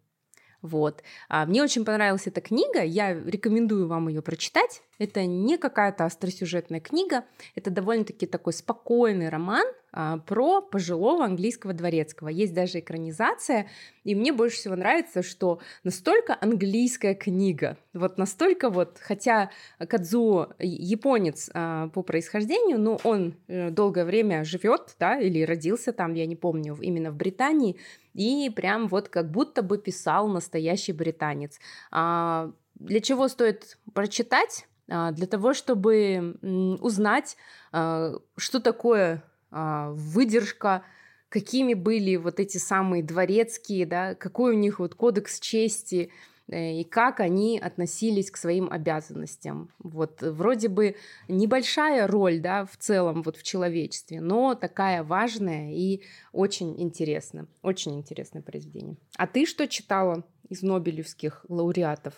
Вот. 0.63 1.03
А, 1.29 1.47
мне 1.47 1.63
очень 1.63 1.85
понравилась 1.85 2.27
эта 2.27 2.41
книга, 2.41 2.83
я 2.83 3.13
рекомендую 3.13 3.87
вам 3.87 4.09
ее 4.09 4.23
прочитать. 4.23 4.83
Это 4.99 5.27
не 5.27 5.59
какая-то 5.59 6.05
остросюжетная 6.05 6.81
книга, 6.81 7.25
это 7.55 7.71
довольно-таки 7.71 8.27
такой 8.27 8.53
спокойный 8.53 9.29
роман 9.29 9.67
а, 9.93 10.19
про 10.19 10.61
пожилого 10.61 11.25
английского 11.25 11.73
дворецкого. 11.73 12.29
Есть 12.29 12.53
даже 12.53 12.81
экранизация, 12.81 13.69
и 14.05 14.15
мне 14.15 14.33
больше 14.33 14.57
всего 14.57 14.75
нравится, 14.75 15.23
что 15.23 15.61
настолько 15.85 16.37
английская 16.41 17.15
книга, 17.15 17.77
вот 17.95 18.19
настолько 18.19 18.71
вот, 18.71 18.99
хотя 19.01 19.51
Кадзуо 19.79 20.55
японец 20.59 21.49
а, 21.55 21.89
по 21.89 22.03
происхождению, 22.03 22.81
но 22.81 22.99
он 23.05 23.35
а, 23.49 23.71
долгое 23.71 24.05
время 24.05 24.45
живет, 24.45 24.97
да, 24.99 25.19
или 25.19 25.43
родился 25.43 25.93
там, 25.93 26.15
я 26.15 26.27
не 26.27 26.37
помню, 26.37 26.77
именно 26.81 27.13
в 27.13 27.17
Британии, 27.17 27.77
и 28.15 28.51
прям 28.51 28.89
вот 28.89 29.09
как 29.09 29.31
будто 29.31 29.63
бы 29.63 29.79
писал 29.79 30.29
настоящий 30.29 30.93
британец. 30.93 31.61
А, 31.93 32.53
для 32.75 33.01
чего 33.01 33.29
стоит 33.29 33.79
прочитать? 33.95 34.67
А, 34.89 35.13
для 35.13 35.27
того, 35.27 35.55
чтобы 35.55 36.37
узнать, 36.81 37.37
а, 37.73 38.15
что 38.37 38.61
такое 38.61 39.23
а, 39.51 39.91
выдержка, 39.93 40.83
какими 41.29 41.75
были 41.75 42.17
вот 42.17 42.41
эти 42.41 42.59
самые 42.59 43.03
дворецкие, 43.03 43.87
да, 43.87 44.15
какой 44.15 44.55
у 44.55 44.59
них 44.59 44.79
вот 44.79 44.95
кодекс 44.95 45.41
чести, 45.41 46.11
э, 46.51 46.81
и 46.81 46.85
как 46.85 47.21
они 47.21 47.59
относились 47.59 48.31
к 48.31 48.39
своим 48.39 48.71
обязанностям. 48.71 49.71
Вот 49.79 50.23
вроде 50.23 50.69
бы 50.69 50.97
небольшая 51.29 52.07
роль, 52.07 52.41
да, 52.41 52.65
в 52.65 52.79
целом 52.79 53.23
вот 53.23 53.37
в 53.37 53.43
человечестве, 53.43 54.23
но 54.23 54.55
такая 54.55 55.05
важная 55.05 55.73
и 55.73 56.03
очень 56.33 56.81
интересная, 56.81 57.47
очень 57.61 57.99
интересное 57.99 58.41
произведение. 58.41 58.97
А 59.17 59.27
ты 59.27 59.45
что 59.45 59.69
читала 59.69 60.25
из 60.49 60.63
Нобелевских 60.63 61.45
лауреатов? 61.49 62.15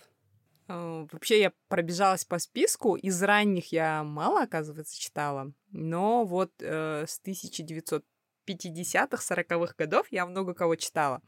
Э, 0.70 1.06
вообще 1.10 1.40
я 1.40 1.52
пробежалась 1.68 2.24
по 2.24 2.38
списку. 2.38 2.94
Из 2.94 3.20
ранних 3.22 3.72
я 3.72 4.04
мало, 4.04 4.42
оказывается, 4.42 4.98
читала. 4.98 5.52
Но 5.72 6.24
вот 6.24 6.52
э, 6.60 7.06
с 7.08 7.20
1950-х, 7.26 9.34
40-х 9.34 9.74
годов 9.76 10.06
я 10.10 10.26
много 10.26 10.54
кого 10.54 10.76
читала. 10.76 11.20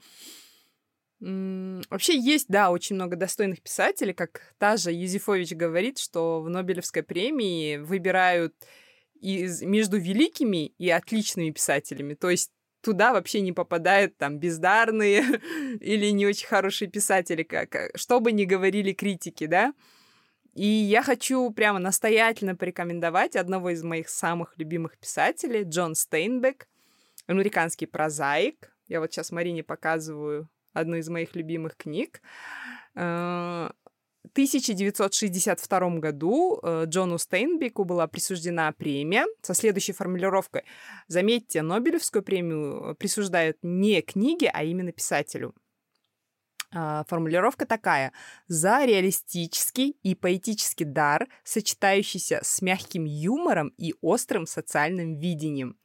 Вообще 1.20 2.18
есть, 2.18 2.46
да, 2.48 2.72
очень 2.72 2.96
много 2.96 3.14
достойных 3.14 3.62
писателей, 3.62 4.12
как 4.12 4.54
та 4.58 4.76
же 4.76 4.90
Юзефович 4.90 5.52
говорит, 5.52 5.98
что 5.98 6.40
в 6.40 6.48
Нобелевской 6.48 7.04
премии 7.04 7.76
выбирают 7.76 8.56
из, 9.20 9.62
между 9.62 9.98
великими 9.98 10.66
и 10.78 10.90
отличными 10.90 11.50
писателями. 11.50 12.14
То 12.14 12.28
есть 12.28 12.50
туда 12.82 13.12
вообще 13.12 13.40
не 13.40 13.52
попадают 13.52 14.18
там 14.18 14.38
бездарные 14.38 15.22
или 15.80 16.10
не 16.10 16.26
очень 16.26 16.46
хорошие 16.46 16.90
писатели, 16.90 17.42
как, 17.42 17.90
что 17.94 18.20
бы 18.20 18.32
ни 18.32 18.44
говорили 18.44 18.92
критики, 18.92 19.46
да. 19.46 19.72
И 20.54 20.66
я 20.66 21.02
хочу 21.02 21.50
прямо 21.50 21.78
настоятельно 21.78 22.54
порекомендовать 22.54 23.36
одного 23.36 23.70
из 23.70 23.82
моих 23.82 24.10
самых 24.10 24.52
любимых 24.58 24.98
писателей, 24.98 25.62
Джон 25.62 25.94
Стейнбек, 25.94 26.68
американский 27.26 27.86
прозаик. 27.86 28.70
Я 28.86 29.00
вот 29.00 29.12
сейчас 29.12 29.32
Марине 29.32 29.62
показываю 29.62 30.50
одну 30.74 30.96
из 30.96 31.08
моих 31.08 31.34
любимых 31.34 31.76
книг. 31.76 32.20
Э, 32.94 33.70
1962 34.32 35.90
году 35.98 36.60
э, 36.62 36.84
Джону 36.86 37.18
Стейнбеку 37.18 37.84
была 37.84 38.06
присуждена 38.06 38.72
премия 38.72 39.26
со 39.42 39.52
следующей 39.54 39.92
формулировкой. 39.92 40.62
Заметьте, 41.08 41.62
Нобелевскую 41.62 42.22
премию 42.22 42.92
э, 42.92 42.94
присуждают 42.94 43.58
не 43.62 44.00
книге, 44.00 44.50
а 44.52 44.62
именно 44.64 44.92
писателю. 44.92 45.54
А, 46.74 47.04
формулировка 47.08 47.66
такая. 47.66 48.12
За 48.48 48.84
реалистический 48.84 49.96
и 50.02 50.14
поэтический 50.14 50.84
дар, 50.84 51.28
сочетающийся 51.44 52.40
с 52.42 52.62
мягким 52.62 53.04
юмором 53.04 53.74
и 53.76 53.94
острым 54.00 54.46
социальным 54.46 55.18
видением. 55.18 55.76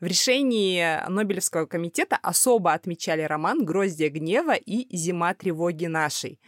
В 0.00 0.06
решении 0.06 1.06
Нобелевского 1.08 1.66
комитета 1.66 2.16
особо 2.22 2.72
отмечали 2.72 3.22
роман 3.22 3.64
«Гроздья 3.64 4.08
гнева» 4.08 4.54
и 4.54 4.86
«Зима 4.96 5.34
тревоги 5.34 5.86
нашей». 5.86 6.40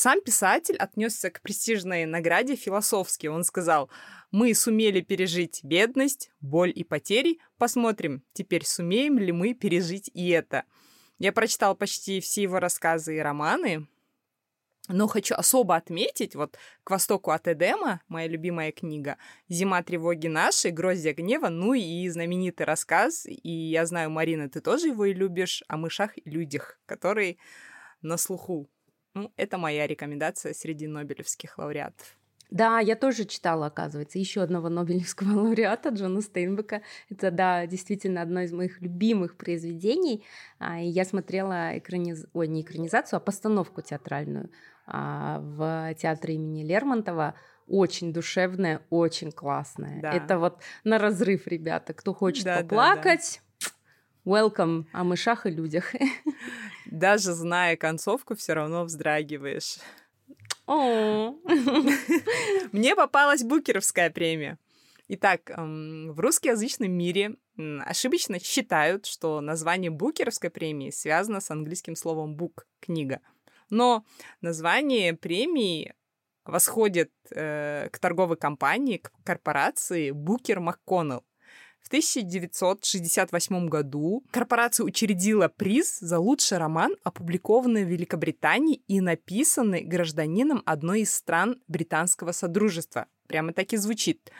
Сам 0.00 0.20
писатель 0.20 0.76
отнесся 0.76 1.28
к 1.28 1.40
престижной 1.42 2.06
награде 2.06 2.54
философски. 2.54 3.26
Он 3.26 3.42
сказал, 3.42 3.90
мы 4.30 4.54
сумели 4.54 5.00
пережить 5.00 5.58
бедность, 5.64 6.30
боль 6.40 6.72
и 6.72 6.84
потери. 6.84 7.40
Посмотрим, 7.56 8.22
теперь 8.32 8.64
сумеем 8.64 9.18
ли 9.18 9.32
мы 9.32 9.54
пережить 9.54 10.08
и 10.14 10.28
это. 10.28 10.62
Я 11.18 11.32
прочитал 11.32 11.74
почти 11.74 12.20
все 12.20 12.42
его 12.42 12.60
рассказы 12.60 13.16
и 13.16 13.18
романы, 13.18 13.88
но 14.86 15.08
хочу 15.08 15.34
особо 15.34 15.74
отметить, 15.74 16.36
вот 16.36 16.56
«К 16.84 16.90
востоку 16.90 17.32
от 17.32 17.48
Эдема», 17.48 18.00
моя 18.06 18.28
любимая 18.28 18.70
книга, 18.70 19.16
«Зима 19.48 19.82
тревоги 19.82 20.28
нашей», 20.28 20.70
«Гроздья 20.70 21.12
гнева», 21.12 21.48
ну 21.48 21.74
и 21.74 22.08
знаменитый 22.08 22.66
рассказ, 22.66 23.26
и 23.26 23.50
я 23.50 23.84
знаю, 23.84 24.10
Марина, 24.10 24.48
ты 24.48 24.60
тоже 24.60 24.90
его 24.90 25.06
и 25.06 25.12
любишь, 25.12 25.64
о 25.66 25.76
мышах 25.76 26.16
и 26.16 26.30
людях, 26.30 26.78
который 26.86 27.40
на 28.00 28.16
слуху 28.16 28.70
ну, 29.18 29.32
это 29.36 29.58
моя 29.58 29.86
рекомендация 29.86 30.54
среди 30.54 30.86
нобелевских 30.86 31.58
лауреатов. 31.58 32.18
Да, 32.50 32.80
я 32.80 32.96
тоже 32.96 33.24
читала, 33.24 33.66
оказывается, 33.66 34.18
еще 34.18 34.40
одного 34.42 34.68
Нобелевского 34.68 35.32
лауреата 35.40 35.90
Джона 35.90 36.22
Стейнбека. 36.22 36.82
Это, 37.10 37.30
да, 37.30 37.66
действительно 37.66 38.22
одно 38.22 38.40
из 38.40 38.52
моих 38.52 38.80
любимых 38.80 39.36
произведений. 39.36 40.24
А, 40.58 40.80
и 40.80 40.86
я 40.86 41.04
смотрела 41.04 41.76
экраниз... 41.76 42.26
Ой, 42.32 42.48
не 42.48 42.62
экранизацию, 42.62 43.18
а 43.18 43.20
постановку 43.20 43.82
театральную 43.82 44.50
а, 44.86 45.40
в 45.40 45.94
театре 45.94 46.36
имени 46.36 46.64
Лермонтова. 46.64 47.34
Очень 47.66 48.14
душевная, 48.14 48.80
очень 48.88 49.30
классная. 49.30 50.00
Да. 50.00 50.12
Это 50.12 50.38
вот 50.38 50.62
на 50.84 50.98
разрыв, 50.98 51.46
ребята. 51.46 51.92
Кто 51.92 52.14
хочет 52.14 52.44
да, 52.44 52.62
поплакать, 52.62 53.40
да, 53.42 53.42
да. 53.42 53.47
Welcome 54.24 54.86
о 54.92 55.04
мышах 55.04 55.46
и 55.46 55.50
людях. 55.50 55.94
Даже 56.86 57.34
зная 57.34 57.76
концовку, 57.76 58.34
все 58.34 58.54
равно 58.54 58.84
вздрагиваешь. 58.84 59.78
Мне 62.72 62.94
попалась 62.94 63.42
Букеровская 63.42 64.10
премия. 64.10 64.58
Итак, 65.08 65.50
в 65.56 66.20
русскоязычном 66.20 66.90
мире 66.90 67.36
ошибочно 67.56 68.38
считают, 68.38 69.06
что 69.06 69.40
название 69.40 69.90
Букеровской 69.90 70.50
премии 70.50 70.90
связано 70.90 71.40
с 71.40 71.50
английским 71.50 71.96
словом 71.96 72.34
«бук»— 72.34 72.66
«книга». 72.80 73.20
Но 73.70 74.04
название 74.42 75.14
премии 75.14 75.94
восходит 76.44 77.10
э, 77.30 77.88
к 77.90 77.98
торговой 77.98 78.36
компании, 78.36 78.98
к 78.98 79.10
корпорации 79.24 80.10
Букер 80.10 80.60
МакКоннелл. 80.60 81.24
В 81.88 81.90
1968 81.90 83.66
году 83.66 84.22
корпорация 84.30 84.84
учредила 84.84 85.48
приз 85.48 86.00
за 86.00 86.18
лучший 86.18 86.58
роман, 86.58 86.94
опубликованный 87.02 87.86
в 87.86 87.88
Великобритании 87.88 88.82
и 88.88 89.00
написанный 89.00 89.84
гражданином 89.84 90.62
одной 90.66 91.00
из 91.00 91.14
стран 91.14 91.62
британского 91.66 92.32
содружества. 92.32 93.06
Прямо 93.26 93.54
так 93.54 93.72
и 93.72 93.78
звучит. 93.78 94.30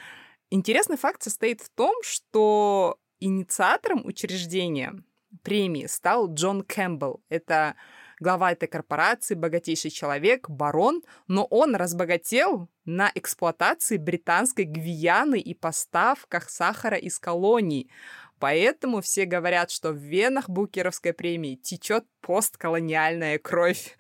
Интересный 0.51 0.99
факт 0.99 1.23
состоит 1.23 1.63
в 1.63 1.71
том, 1.71 1.95
что 2.03 2.99
инициатором 3.19 4.05
учреждения 4.05 5.03
премии 5.43 5.87
стал 5.87 6.31
Джон 6.31 6.61
Кэмпбелл. 6.61 7.23
Это 7.31 7.77
глава 8.21 8.53
этой 8.53 8.69
корпорации, 8.69 9.35
богатейший 9.35 9.91
человек, 9.91 10.49
барон, 10.49 11.03
но 11.27 11.45
он 11.45 11.75
разбогател 11.77 12.69
на 12.85 13.11
эксплуатации 13.15 13.97
британской 13.97 14.65
Гвианы 14.65 15.41
и 15.41 15.55
поставках 15.55 16.51
сахара 16.51 16.97
из 16.97 17.19
колоний. 17.19 17.91
Поэтому 18.39 19.01
все 19.01 19.25
говорят, 19.25 19.71
что 19.71 19.93
в 19.93 19.97
венах 19.97 20.49
Букеровской 20.49 21.13
премии 21.13 21.57
течет 21.57 22.05
постколониальная 22.21 23.39
кровь. 23.39 23.97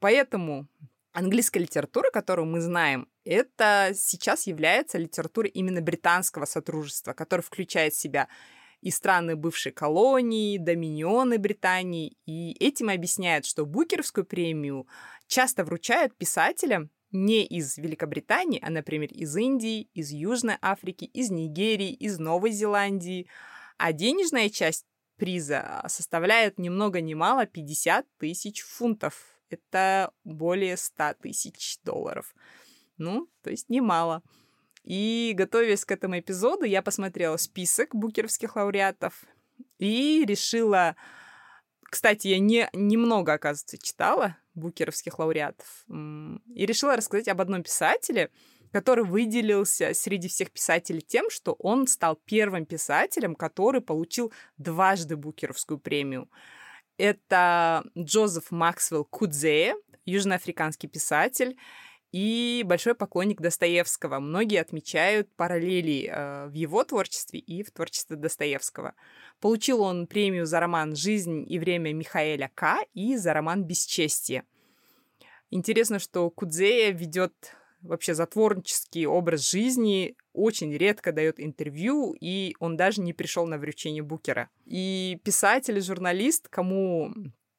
Поэтому 0.00 0.66
английская 1.12 1.60
литература, 1.60 2.10
которую 2.10 2.46
мы 2.46 2.60
знаем, 2.60 3.08
это 3.24 3.92
сейчас 3.94 4.46
является 4.46 4.98
литературой 4.98 5.50
именно 5.50 5.80
британского 5.80 6.46
сотрудничества, 6.46 7.12
которая 7.12 7.42
включает 7.42 7.92
в 7.94 8.00
себя 8.00 8.28
и 8.80 8.90
страны 8.90 9.36
бывшей 9.36 9.72
колонии, 9.72 10.58
доминионы 10.58 11.38
Британии. 11.38 12.16
И 12.26 12.56
этим 12.60 12.88
объясняют, 12.88 13.44
что 13.44 13.66
Букеровскую 13.66 14.24
премию 14.24 14.86
часто 15.26 15.64
вручают 15.64 16.16
писателям 16.16 16.90
не 17.12 17.44
из 17.44 17.76
Великобритании, 17.76 18.60
а, 18.62 18.70
например, 18.70 19.08
из 19.12 19.36
Индии, 19.36 19.88
из 19.94 20.10
Южной 20.12 20.56
Африки, 20.62 21.04
из 21.04 21.30
Нигерии, 21.30 21.92
из 21.92 22.18
Новой 22.18 22.52
Зеландии. 22.52 23.26
А 23.78 23.92
денежная 23.92 24.48
часть 24.48 24.86
приза 25.16 25.84
составляет 25.88 26.58
ни 26.58 26.68
много 26.68 27.00
ни 27.00 27.14
мало 27.14 27.46
50 27.46 28.06
тысяч 28.18 28.62
фунтов. 28.62 29.14
Это 29.50 30.12
более 30.24 30.76
100 30.76 31.14
тысяч 31.20 31.78
долларов. 31.84 32.34
Ну, 32.96 33.28
то 33.42 33.50
есть 33.50 33.68
немало. 33.68 34.22
И 34.90 35.34
готовясь 35.36 35.84
к 35.84 35.92
этому 35.92 36.18
эпизоду, 36.18 36.64
я 36.64 36.82
посмотрела 36.82 37.36
список 37.36 37.94
букеровских 37.94 38.56
лауреатов 38.56 39.22
и 39.78 40.24
решила... 40.26 40.96
Кстати, 41.84 42.26
я 42.26 42.40
не, 42.40 42.68
немного, 42.72 43.34
оказывается, 43.34 43.78
читала 43.78 44.36
букеровских 44.54 45.20
лауреатов. 45.20 45.84
И 45.88 46.66
решила 46.66 46.96
рассказать 46.96 47.28
об 47.28 47.40
одном 47.40 47.62
писателе, 47.62 48.32
который 48.72 49.04
выделился 49.04 49.94
среди 49.94 50.26
всех 50.26 50.50
писателей 50.50 51.02
тем, 51.02 51.30
что 51.30 51.52
он 51.60 51.86
стал 51.86 52.16
первым 52.16 52.66
писателем, 52.66 53.36
который 53.36 53.82
получил 53.82 54.32
дважды 54.58 55.16
Букеровскую 55.16 55.78
премию. 55.78 56.28
Это 56.96 57.84
Джозеф 57.96 58.50
Максвелл 58.50 59.04
Кудзея, 59.04 59.76
южноафриканский 60.04 60.88
писатель 60.88 61.56
и 62.12 62.62
большой 62.66 62.94
поклонник 62.94 63.40
Достоевского. 63.40 64.18
Многие 64.18 64.60
отмечают 64.60 65.28
параллели 65.36 66.10
э, 66.10 66.46
в 66.48 66.54
его 66.54 66.82
творчестве 66.84 67.40
и 67.40 67.62
в 67.62 67.70
творчестве 67.70 68.16
Достоевского. 68.16 68.94
Получил 69.40 69.82
он 69.82 70.06
премию 70.06 70.46
за 70.46 70.60
роман 70.60 70.96
«Жизнь 70.96 71.44
и 71.48 71.58
время» 71.58 71.92
Михаэля 71.92 72.50
К. 72.54 72.78
и 72.94 73.16
за 73.16 73.32
роман 73.32 73.64
«Бесчестие». 73.64 74.44
Интересно, 75.50 75.98
что 75.98 76.30
Кудзея 76.30 76.92
ведет 76.92 77.56
вообще 77.82 78.14
затворнический 78.14 79.06
образ 79.06 79.50
жизни, 79.50 80.16
очень 80.32 80.76
редко 80.76 81.12
дает 81.12 81.40
интервью, 81.40 82.14
и 82.20 82.54
он 82.60 82.76
даже 82.76 83.00
не 83.00 83.12
пришел 83.12 83.46
на 83.46 83.58
вручение 83.58 84.02
Букера. 84.02 84.50
И 84.66 85.18
писатель 85.24 85.78
и 85.78 85.80
журналист, 85.80 86.48
кому 86.48 87.12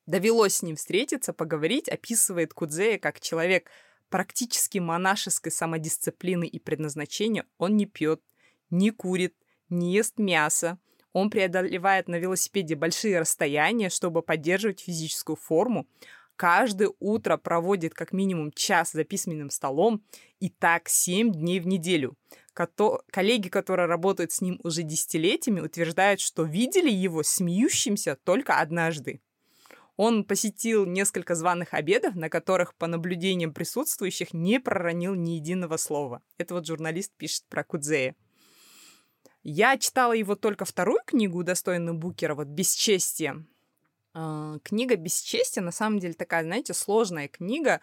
довелось 0.05 0.55
с 0.55 0.63
ним 0.63 0.75
встретиться, 0.75 1.33
поговорить, 1.33 1.89
описывает 1.89 2.53
Кудзея 2.53 2.97
как 2.97 3.19
человек 3.19 3.69
практически 4.11 4.77
монашеской 4.77 5.51
самодисциплины 5.51 6.45
и 6.45 6.59
предназначения 6.59 7.45
он 7.57 7.77
не 7.77 7.87
пьет, 7.87 8.21
не 8.69 8.91
курит, 8.91 9.33
не 9.69 9.93
ест 9.93 10.19
мясо. 10.19 10.77
Он 11.13 11.29
преодолевает 11.29 12.07
на 12.07 12.19
велосипеде 12.19 12.75
большие 12.75 13.19
расстояния, 13.19 13.89
чтобы 13.89 14.21
поддерживать 14.21 14.81
физическую 14.81 15.35
форму. 15.35 15.87
Каждое 16.35 16.91
утро 16.99 17.37
проводит 17.37 17.93
как 17.93 18.13
минимум 18.13 18.51
час 18.51 18.91
за 18.91 19.03
письменным 19.03 19.49
столом 19.49 20.03
и 20.39 20.49
так 20.49 20.89
7 20.89 21.31
дней 21.31 21.59
в 21.59 21.67
неделю. 21.67 22.15
Кото- 22.53 23.01
коллеги, 23.11 23.47
которые 23.47 23.87
работают 23.87 24.31
с 24.31 24.41
ним 24.41 24.59
уже 24.63 24.83
десятилетиями, 24.83 25.61
утверждают, 25.61 26.19
что 26.19 26.43
видели 26.43 26.89
его 26.89 27.23
смеющимся 27.23 28.17
только 28.23 28.59
однажды. 28.59 29.21
Он 29.97 30.23
посетил 30.23 30.85
несколько 30.85 31.35
званых 31.35 31.73
обедов, 31.73 32.15
на 32.15 32.29
которых, 32.29 32.73
по 32.75 32.87
наблюдениям 32.87 33.53
присутствующих, 33.53 34.33
не 34.33 34.59
проронил 34.59 35.15
ни 35.15 35.31
единого 35.31 35.77
слова. 35.77 36.21
Это 36.37 36.53
вот 36.53 36.65
журналист 36.65 37.11
пишет 37.17 37.43
про 37.49 37.63
Кудзея. 37.63 38.15
Я 39.43 39.77
читала 39.77 40.13
его 40.13 40.35
только 40.35 40.65
вторую 40.65 40.99
книгу, 41.05 41.43
достойную 41.43 41.97
Букера, 41.97 42.35
вот 42.35 42.47
«Бесчестие». 42.47 43.45
Э, 44.13 44.59
книга 44.63 44.95
«Бесчестие» 44.95 45.63
на 45.63 45.71
самом 45.71 45.99
деле 45.99 46.13
такая, 46.13 46.43
знаете, 46.43 46.73
сложная 46.73 47.27
книга. 47.27 47.81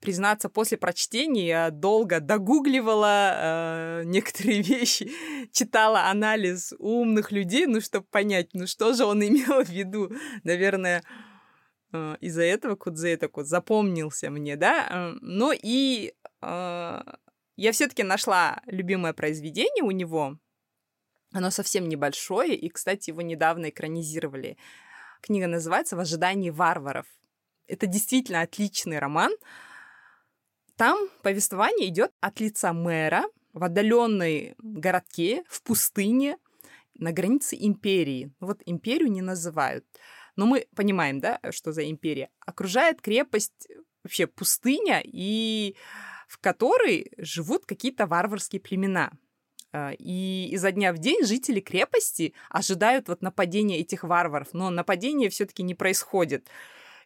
Признаться, 0.00 0.48
после 0.48 0.76
прочтения 0.78 1.46
я 1.46 1.70
долго 1.70 2.20
догугливала 2.20 3.32
э, 3.34 4.02
некоторые 4.04 4.60
вещи, 4.62 5.10
читала 5.52 6.10
анализ 6.10 6.74
умных 6.78 7.32
людей, 7.32 7.66
ну, 7.66 7.80
чтобы 7.80 8.06
понять, 8.10 8.50
ну, 8.52 8.66
что 8.66 8.92
же 8.92 9.04
он 9.04 9.22
имел 9.24 9.64
в 9.64 9.68
виду. 9.68 10.10
Наверное, 10.44 11.02
из-за 12.20 12.42
этого 12.42 12.76
Кудзей 12.76 13.16
такой 13.16 13.44
запомнился 13.44 14.30
мне, 14.30 14.56
да. 14.56 14.88
Э, 14.90 15.18
но 15.20 15.52
и 15.52 16.14
э, 16.40 17.00
я 17.56 17.72
все-таки 17.72 18.02
нашла 18.02 18.62
любимое 18.66 19.12
произведение 19.12 19.84
у 19.84 19.90
него. 19.90 20.38
Оно 21.32 21.50
совсем 21.50 21.88
небольшое, 21.88 22.54
и, 22.54 22.68
кстати, 22.68 23.10
его 23.10 23.22
недавно 23.22 23.70
экранизировали. 23.70 24.56
Книга 25.22 25.46
называется 25.46 25.96
«В 25.96 26.00
ожидании 26.00 26.50
варваров». 26.50 27.06
Это 27.66 27.86
действительно 27.86 28.42
отличный 28.42 28.98
роман. 28.98 29.32
Там 30.76 30.98
повествование 31.22 31.88
идет 31.88 32.12
от 32.20 32.40
лица 32.40 32.72
мэра 32.72 33.24
в 33.52 33.64
отдаленной 33.64 34.54
городке, 34.58 35.44
в 35.48 35.62
пустыне, 35.62 36.38
на 36.94 37.12
границе 37.12 37.56
империи. 37.58 38.32
Вот 38.40 38.60
империю 38.66 39.10
не 39.10 39.22
называют. 39.22 39.84
Но 40.36 40.46
мы 40.46 40.66
понимаем, 40.74 41.20
да, 41.20 41.40
что 41.50 41.72
за 41.72 41.88
империя. 41.88 42.30
Окружает 42.40 43.00
крепость 43.00 43.68
вообще 44.02 44.26
пустыня, 44.26 45.02
и 45.04 45.76
в 46.28 46.38
которой 46.38 47.12
живут 47.18 47.66
какие-то 47.66 48.06
варварские 48.06 48.60
племена. 48.60 49.12
А, 49.72 49.92
и 49.98 50.48
изо 50.52 50.72
дня 50.72 50.92
в 50.92 50.98
день 50.98 51.24
жители 51.24 51.60
крепости 51.60 52.34
ожидают 52.50 53.08
вот 53.08 53.22
нападения 53.22 53.78
этих 53.78 54.04
варваров, 54.04 54.48
но 54.52 54.70
нападения 54.70 55.28
все-таки 55.28 55.62
не 55.62 55.74
происходит. 55.74 56.48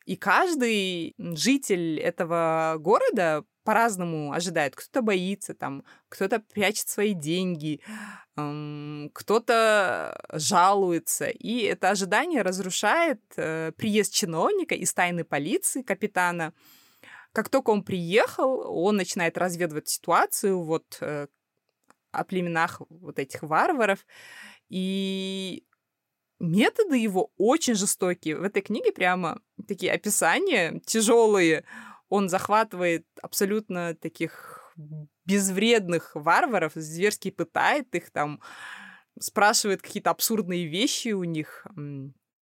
И 0.06 0.16
каждый 0.16 1.14
житель 1.18 2.00
этого 2.00 2.76
города 2.78 3.44
по-разному 3.64 4.32
ожидает. 4.32 4.76
Кто-то 4.76 5.02
боится, 5.02 5.52
там, 5.52 5.84
кто-то 6.08 6.38
прячет 6.38 6.88
свои 6.88 7.12
деньги, 7.12 7.80
кто-то 9.12 10.24
жалуется. 10.32 11.26
И 11.26 11.62
это 11.62 11.90
ожидание 11.90 12.42
разрушает 12.42 13.20
э, 13.36 13.72
приезд 13.76 14.14
чиновника 14.14 14.76
из 14.76 14.94
тайной 14.94 15.24
полиции, 15.24 15.82
капитана, 15.82 16.52
как 17.32 17.48
только 17.48 17.70
он 17.70 17.82
приехал, 17.82 18.62
он 18.66 18.96
начинает 18.96 19.36
разведывать 19.36 19.88
ситуацию 19.88 20.62
вот 20.62 20.98
э, 21.00 21.26
о 22.12 22.24
племенах 22.24 22.80
вот 22.88 23.18
этих 23.18 23.42
варваров, 23.42 24.06
и 24.68 25.64
методы 26.38 26.96
его 26.98 27.30
очень 27.36 27.74
жестокие. 27.74 28.36
В 28.36 28.42
этой 28.42 28.62
книге 28.62 28.92
прямо 28.92 29.40
такие 29.66 29.92
описания 29.92 30.80
тяжелые. 30.84 31.64
Он 32.08 32.28
захватывает 32.28 33.06
абсолютно 33.20 33.94
таких 33.94 34.74
безвредных 35.24 36.12
варваров, 36.14 36.72
зверски 36.74 37.30
пытает 37.30 37.94
их 37.94 38.10
там, 38.10 38.40
спрашивает 39.18 39.82
какие-то 39.82 40.10
абсурдные 40.10 40.66
вещи 40.66 41.08
у 41.08 41.24
них. 41.24 41.66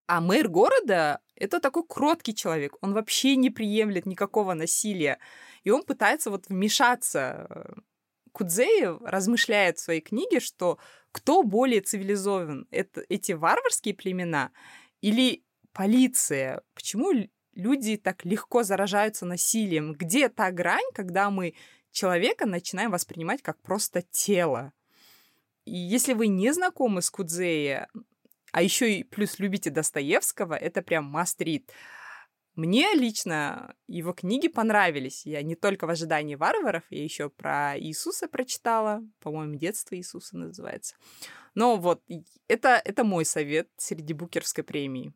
А 0.07 0.21
мэр 0.21 0.49
города— 0.49 1.21
это 1.35 1.61
такой 1.61 1.85
кроткий 1.87 2.35
человек. 2.35 2.77
Он 2.81 2.95
вообще 2.95 3.37
не 3.37 3.51
приемлет 3.51 4.07
никакого 4.07 4.55
насилия. 4.55 5.19
И 5.65 5.71
он 5.71 5.83
пытается 5.83 6.31
вот 6.31 6.49
вмешаться. 6.49 7.77
Кудзеев 8.33 9.01
размышляет 9.03 9.79
в 9.79 9.83
своей 9.83 10.01
книге, 10.01 10.41
что 10.41 10.79
кто 11.13 11.43
более 11.43 11.81
цивилизован? 11.81 12.67
Это 12.71 13.05
эти 13.09 13.33
варварские 13.33 13.95
племена 13.95 14.51
или 15.01 15.45
полиция? 15.73 16.63
Почему 16.75 17.13
люди 17.55 17.97
так 17.97 18.25
легко 18.25 18.63
заражаются 18.63 19.27
насилием? 19.27 19.95
Где 19.95 20.29
та 20.29 20.51
грань, 20.51 20.91
когда 20.95 21.31
мы 21.31 21.55
человека 21.91 22.47
начинаем 22.47 22.91
воспринимать 22.91 23.43
как 23.43 23.61
просто 23.61 24.03
тело? 24.03 24.73
И 25.65 25.77
если 25.77 26.15
вы 26.15 26.29
не 26.29 26.53
знакомы 26.53 27.03
с 27.03 27.11
Кудзея, 27.11 27.89
а 28.53 28.63
еще 28.63 28.95
и 28.95 29.05
плюс 29.05 29.39
любите 29.39 29.71
Достоевского, 29.71 30.55
это 30.55 30.83
прям 30.83 31.05
мастрит. 31.05 31.71
Мне 32.59 32.93
лично 32.95 33.77
его 33.87 34.13
книги 34.13 34.49
понравились. 34.49 35.25
Я 35.25 35.43
не 35.43 35.55
только 35.55 35.87
в 35.87 35.91
ожидании 35.91 36.35
варваров, 36.35 36.83
я 36.91 37.05
еще 37.05 37.31
про 37.31 37.79
Иисуса 37.79 38.27
прочитала. 38.27 39.01
По-моему, 39.21 39.55
детство 39.55 39.95
Иисуса 39.95 40.37
называется. 40.37 40.97
Но 41.55 41.77
вот 41.77 42.03
это, 42.49 42.83
это 42.85 43.05
мой 43.05 43.25
совет 43.25 43.69
среди 43.77 44.13
букерской 44.13 44.65
премии. 44.65 45.13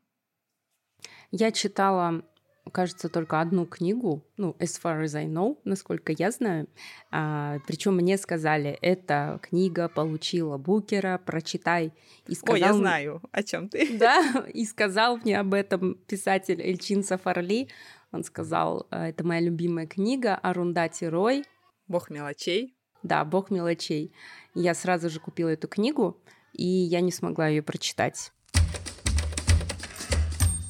Я 1.33 1.51
читала 1.51 2.25
кажется, 2.71 3.09
только 3.09 3.41
одну 3.41 3.67
книгу, 3.67 4.25
ну, 4.37 4.57
as 4.61 4.81
far 4.81 5.03
as 5.03 5.17
I 5.17 5.27
know, 5.27 5.59
насколько 5.65 6.13
я 6.13 6.31
знаю. 6.31 6.69
А, 7.11 7.59
причем 7.67 7.97
мне 7.97 8.17
сказали, 8.17 8.79
эта 8.83 9.41
книга 9.43 9.89
получила 9.89 10.59
Букера, 10.59 11.21
прочитай. 11.25 11.93
И 12.29 12.35
сказал, 12.35 12.55
Ой, 12.55 12.61
я 12.61 12.73
знаю, 12.73 13.23
о 13.33 13.43
чем 13.43 13.69
ты. 13.69 13.97
Да, 13.99 14.47
и 14.53 14.65
сказал 14.65 15.17
мне 15.19 15.39
об 15.39 15.55
этом 15.55 15.95
писатель 16.07 16.61
Эльчин 16.61 17.03
Сафарли. 17.03 17.69
Он 18.13 18.23
сказал, 18.23 18.87
«А, 18.91 19.09
это 19.09 19.25
моя 19.25 19.41
любимая 19.41 19.87
книга 19.87 20.37
Арундати 20.37 21.05
Рой. 21.05 21.45
Бог 21.89 22.11
мелочей. 22.11 22.77
Да, 23.03 23.25
Бог 23.25 23.51
мелочей. 23.51 24.13
Я 24.55 24.75
сразу 24.75 25.11
же 25.11 25.19
купила 25.19 25.49
эту 25.49 25.67
книгу, 25.67 26.23
и 26.53 26.65
я 26.65 27.01
не 27.01 27.11
смогла 27.11 27.49
ее 27.49 27.63
прочитать. 27.63 28.33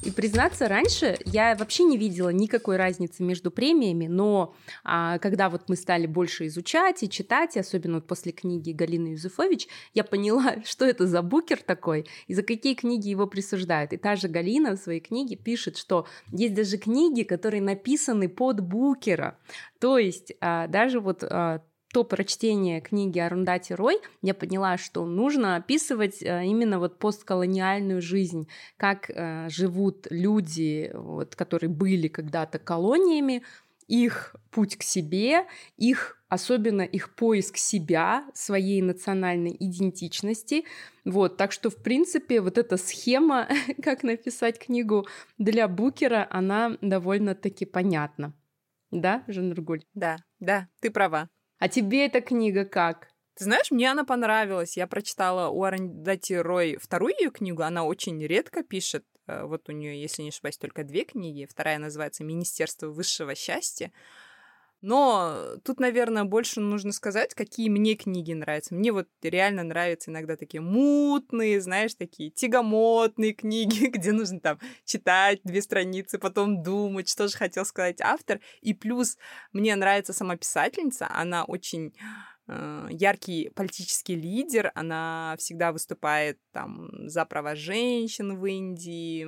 И 0.03 0.11
признаться, 0.11 0.67
раньше 0.67 1.17
я 1.25 1.55
вообще 1.55 1.83
не 1.83 1.97
видела 1.97 2.29
никакой 2.29 2.75
разницы 2.75 3.23
между 3.23 3.51
премиями, 3.51 4.07
но 4.07 4.53
а, 4.83 5.17
когда 5.19 5.49
вот 5.49 5.69
мы 5.69 5.77
стали 5.77 6.07
больше 6.07 6.47
изучать 6.47 7.03
и 7.03 7.09
читать, 7.09 7.55
особенно 7.55 7.95
вот 7.95 8.07
после 8.07 8.33
книги 8.33 8.71
Галины 8.71 9.09
Юзефович, 9.09 9.67
я 9.93 10.03
поняла, 10.03 10.55
что 10.65 10.85
это 10.85 11.07
за 11.07 11.21
букер 11.21 11.61
такой 11.61 12.05
и 12.27 12.33
за 12.33 12.43
какие 12.43 12.73
книги 12.73 13.07
его 13.07 13.27
присуждают. 13.27 13.93
И 13.93 13.97
та 13.97 14.17
же 14.17 14.27
Галина 14.27 14.75
в 14.75 14.79
своей 14.79 14.99
книге 14.99 15.37
пишет, 15.37 15.77
что 15.77 16.05
есть 16.31 16.53
даже 16.53 16.77
книги, 16.77 17.23
которые 17.23 17.61
написаны 17.61 18.27
под 18.27 18.59
букера. 18.59 19.37
То 19.79 19.97
есть 19.97 20.33
а, 20.41 20.67
даже 20.67 20.99
вот 20.99 21.23
а, 21.23 21.61
то 21.93 22.03
прочтение 22.03 22.81
книги 22.81 23.19
Арундати 23.19 23.73
Рой 23.73 23.99
я 24.23 24.33
поняла, 24.33 24.77
что 24.77 25.05
нужно 25.05 25.55
описывать 25.55 26.23
э, 26.23 26.43
именно 26.43 26.79
вот 26.79 26.97
постколониальную 26.97 28.01
жизнь, 28.01 28.47
как 28.77 29.11
э, 29.11 29.47
живут 29.49 30.07
люди, 30.09 30.89
вот, 30.91 31.35
которые 31.35 31.69
были 31.69 32.07
когда-то 32.07 32.57
колониями, 32.57 33.43
их 33.87 34.35
путь 34.49 34.75
к 34.75 34.81
себе, 34.81 35.45
их 35.77 36.17
особенно 36.29 36.81
их 36.81 37.13
поиск 37.13 37.57
себя, 37.57 38.25
своей 38.33 38.81
национальной 38.81 39.55
идентичности. 39.59 40.65
Вот, 41.05 41.37
так 41.37 41.51
что, 41.51 41.69
в 41.69 41.75
принципе, 41.75 42.41
вот 42.41 42.57
эта 42.57 42.77
схема, 42.77 43.47
как 43.83 44.01
написать 44.01 44.57
книгу 44.57 45.05
для 45.37 45.67
Букера, 45.67 46.25
она 46.31 46.75
довольно-таки 46.81 47.65
понятна. 47.65 48.33
Да, 48.89 49.23
Жанргуль? 49.27 49.83
Да, 49.93 50.17
да, 50.39 50.67
ты 50.79 50.89
права. 50.89 51.29
А 51.59 51.69
тебе 51.69 52.05
эта 52.05 52.21
книга 52.21 52.65
как? 52.65 53.09
Ты 53.35 53.45
знаешь, 53.45 53.71
мне 53.71 53.89
она 53.91 54.03
понравилась. 54.03 54.77
Я 54.77 54.85
прочитала 54.85 55.49
у 55.49 55.63
Арандати 55.63 56.33
Рой 56.33 56.77
вторую 56.79 57.13
ее 57.19 57.31
книгу. 57.31 57.63
Она 57.63 57.83
очень 57.83 58.23
редко 58.25 58.63
пишет. 58.63 59.05
Э, 59.27 59.45
вот 59.45 59.69
у 59.69 59.71
нее, 59.71 59.99
если 59.99 60.21
не 60.21 60.29
ошибаюсь, 60.29 60.57
только 60.57 60.83
две 60.83 61.03
книги. 61.03 61.47
Вторая 61.49 61.79
называется 61.79 62.23
«Министерство 62.23 62.87
высшего 62.87 63.33
счастья». 63.33 63.91
Но 64.83 65.55
тут, 65.63 65.79
наверное, 65.79 66.25
больше 66.25 66.59
нужно 66.59 66.91
сказать, 66.91 67.33
какие 67.33 67.69
мне 67.69 67.95
книги 67.95 68.33
нравятся. 68.33 68.75
Мне 68.75 68.91
вот 68.91 69.07
реально 69.21 69.63
нравятся 69.63 70.11
иногда 70.11 70.35
такие 70.35 70.59
мутные, 70.59 71.61
знаешь, 71.61 71.95
такие 71.95 72.31
тягомотные 72.31 73.31
книги, 73.31 73.85
где 73.93 74.11
нужно 74.11 74.41
там 74.41 74.59
читать 74.83 75.39
две 75.45 75.61
страницы, 75.61 76.19
потом 76.19 76.63
думать, 76.63 77.07
что 77.07 77.29
же 77.29 77.37
хотел 77.37 77.63
сказать 77.63 78.01
автор. 78.01 78.41
И 78.59 78.73
плюс 78.73 79.17
мне 79.53 79.73
нравится 79.77 80.11
сама 80.11 80.35
писательница, 80.35 81.07
она 81.09 81.45
очень 81.45 81.95
э, 82.49 82.87
яркий 82.91 83.51
политический 83.55 84.15
лидер, 84.15 84.73
она 84.75 85.37
всегда 85.39 85.71
выступает 85.71 86.39
там 86.51 87.07
за 87.07 87.23
права 87.23 87.55
женщин 87.55 88.37
в 88.37 88.45
Индии, 88.45 89.25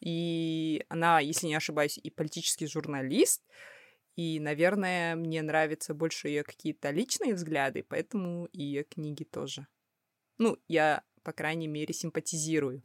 и 0.00 0.84
она, 0.88 1.20
если 1.20 1.46
не 1.46 1.54
ошибаюсь, 1.54 1.96
и 1.96 2.10
политический 2.10 2.66
журналист, 2.66 3.44
и, 4.16 4.40
наверное, 4.40 5.16
мне 5.16 5.42
нравятся 5.42 5.94
больше 5.94 6.28
ее 6.28 6.42
какие-то 6.42 6.90
личные 6.90 7.34
взгляды, 7.34 7.84
поэтому 7.88 8.46
и 8.46 8.62
ее 8.62 8.84
книги 8.84 9.24
тоже. 9.24 9.66
Ну, 10.38 10.58
я, 10.68 11.02
по 11.22 11.32
крайней 11.32 11.68
мере, 11.68 11.94
симпатизирую. 11.94 12.82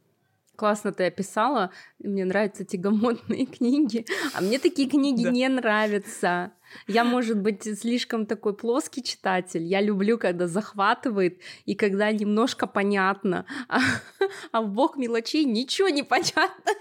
Классно 0.56 0.92
ты 0.92 1.04
описала. 1.04 1.70
Мне 1.98 2.24
нравятся 2.24 2.64
тягомотные 2.64 3.46
книги. 3.58 4.06
А 4.34 4.40
мне 4.40 4.58
такие 4.58 4.88
книги 4.88 5.24
да. 5.24 5.30
не 5.30 5.48
нравятся. 5.48 6.52
Я, 6.88 7.04
может 7.04 7.38
быть, 7.38 7.62
слишком 7.78 8.26
такой 8.26 8.56
плоский 8.56 9.02
читатель. 9.02 9.62
Я 9.62 9.80
люблю, 9.80 10.18
когда 10.18 10.46
захватывает 10.46 11.40
и 11.66 11.74
когда 11.74 12.10
немножко 12.10 12.66
понятно. 12.66 13.44
А, 13.68 13.80
а 14.52 14.62
в 14.62 14.70
бог 14.70 14.96
мелочей 14.96 15.44
ничего 15.44 15.88
не 15.90 16.02
понятно. 16.02 16.72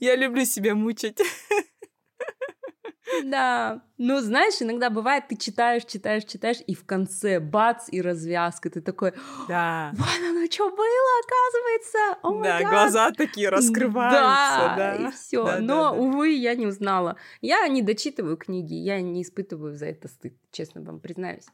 Я 0.00 0.16
люблю 0.16 0.44
себя 0.44 0.74
мучить. 0.74 1.18
Да. 3.24 3.82
Ну, 3.96 4.20
знаешь, 4.20 4.54
иногда 4.60 4.90
бывает, 4.90 5.24
ты 5.28 5.36
читаешь, 5.36 5.84
читаешь, 5.84 6.24
читаешь, 6.24 6.58
и 6.66 6.74
в 6.74 6.84
конце 6.84 7.40
бац, 7.40 7.88
и 7.90 8.00
развязка. 8.00 8.70
Ты 8.70 8.80
такой, 8.80 9.12
да. 9.48 9.92
вот 9.96 10.08
оно 10.28 10.46
что 10.50 10.70
было, 10.70 11.10
оказывается. 11.24 12.18
О, 12.22 12.42
да, 12.42 12.60
God. 12.60 12.70
глаза 12.70 13.10
такие 13.12 13.48
раскрываются. 13.48 14.20
Да, 14.20 14.74
да. 14.76 14.94
и 14.94 15.10
все. 15.12 15.44
Да, 15.44 15.58
Но, 15.58 15.90
да, 15.90 15.90
да. 15.90 15.92
увы, 15.92 16.30
я 16.30 16.54
не 16.54 16.66
узнала. 16.66 17.16
Я 17.40 17.66
не 17.68 17.82
дочитываю 17.82 18.36
книги, 18.36 18.74
я 18.74 19.00
не 19.00 19.22
испытываю 19.22 19.74
за 19.74 19.86
это 19.86 20.08
стыд, 20.08 20.34
честно 20.52 20.82
вам 20.82 21.00
признаюсь. 21.00 21.46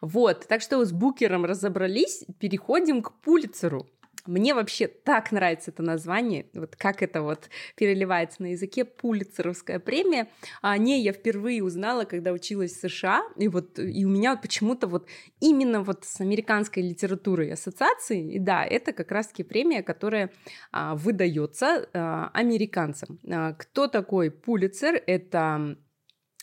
Вот, 0.00 0.46
так 0.48 0.62
что 0.62 0.84
с 0.84 0.92
Букером 0.92 1.44
разобрались, 1.44 2.24
переходим 2.38 3.02
к 3.02 3.12
Пулицеру. 3.20 3.86
Мне 4.26 4.54
вообще 4.54 4.88
так 4.88 5.32
нравится 5.32 5.70
это 5.70 5.82
название, 5.82 6.46
вот 6.54 6.76
как 6.76 7.02
это 7.02 7.20
вот 7.20 7.50
переливается 7.76 8.42
на 8.42 8.52
языке, 8.52 8.84
Пулицеровская 8.84 9.78
премия. 9.78 10.28
О 10.62 10.76
ней 10.78 11.02
я 11.02 11.12
впервые 11.12 11.62
узнала, 11.62 12.04
когда 12.04 12.32
училась 12.32 12.72
в 12.72 12.88
США, 12.88 13.22
и 13.36 13.48
вот 13.48 13.78
и 13.78 14.04
у 14.06 14.08
меня 14.08 14.36
почему-то 14.36 14.86
вот 14.86 15.08
именно 15.40 15.82
вот 15.82 16.04
с 16.04 16.20
американской 16.20 16.82
литературой 16.82 17.52
ассоциации, 17.52 18.34
и 18.34 18.38
да, 18.38 18.64
это 18.64 18.92
как 18.92 19.10
раз-таки 19.10 19.42
премия, 19.42 19.82
которая 19.82 20.30
а, 20.72 20.94
выдается 20.94 21.88
а, 21.92 22.30
американцам. 22.32 23.18
А, 23.30 23.52
кто 23.52 23.88
такой 23.88 24.30
Пулицер? 24.30 25.02
Это 25.06 25.76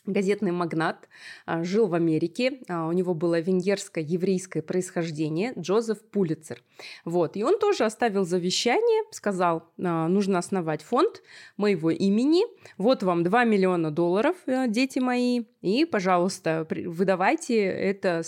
газетный 0.06 0.52
магнат, 0.52 1.08
а, 1.46 1.64
жил 1.64 1.88
в 1.88 1.94
Америке, 1.94 2.60
а, 2.68 2.88
у 2.88 2.92
него 2.92 3.14
было 3.14 3.40
венгерское 3.40 4.04
еврейское 4.04 4.62
происхождение, 4.62 5.54
Джозеф 5.58 6.02
Пулицер. 6.02 6.64
Вот, 7.06 7.38
и 7.38 7.44
он 7.44 7.60
тоже 7.60 7.86
оставил 7.86 8.26
завещание, 8.26 9.04
сказал, 9.12 9.72
а, 9.80 10.08
нужно 10.08 10.40
основать 10.40 10.82
фонд 10.82 11.22
моего 11.58 11.92
имени, 11.92 12.44
вот 12.78 13.04
вам 13.04 13.24
2 13.24 13.44
миллиона 13.44 13.92
долларов, 13.92 14.36
э, 14.46 14.68
дети 14.68 15.00
мои, 15.00 15.44
и, 15.62 15.86
пожалуйста, 15.86 16.68
выдавайте 16.70 17.62
это 17.64 18.24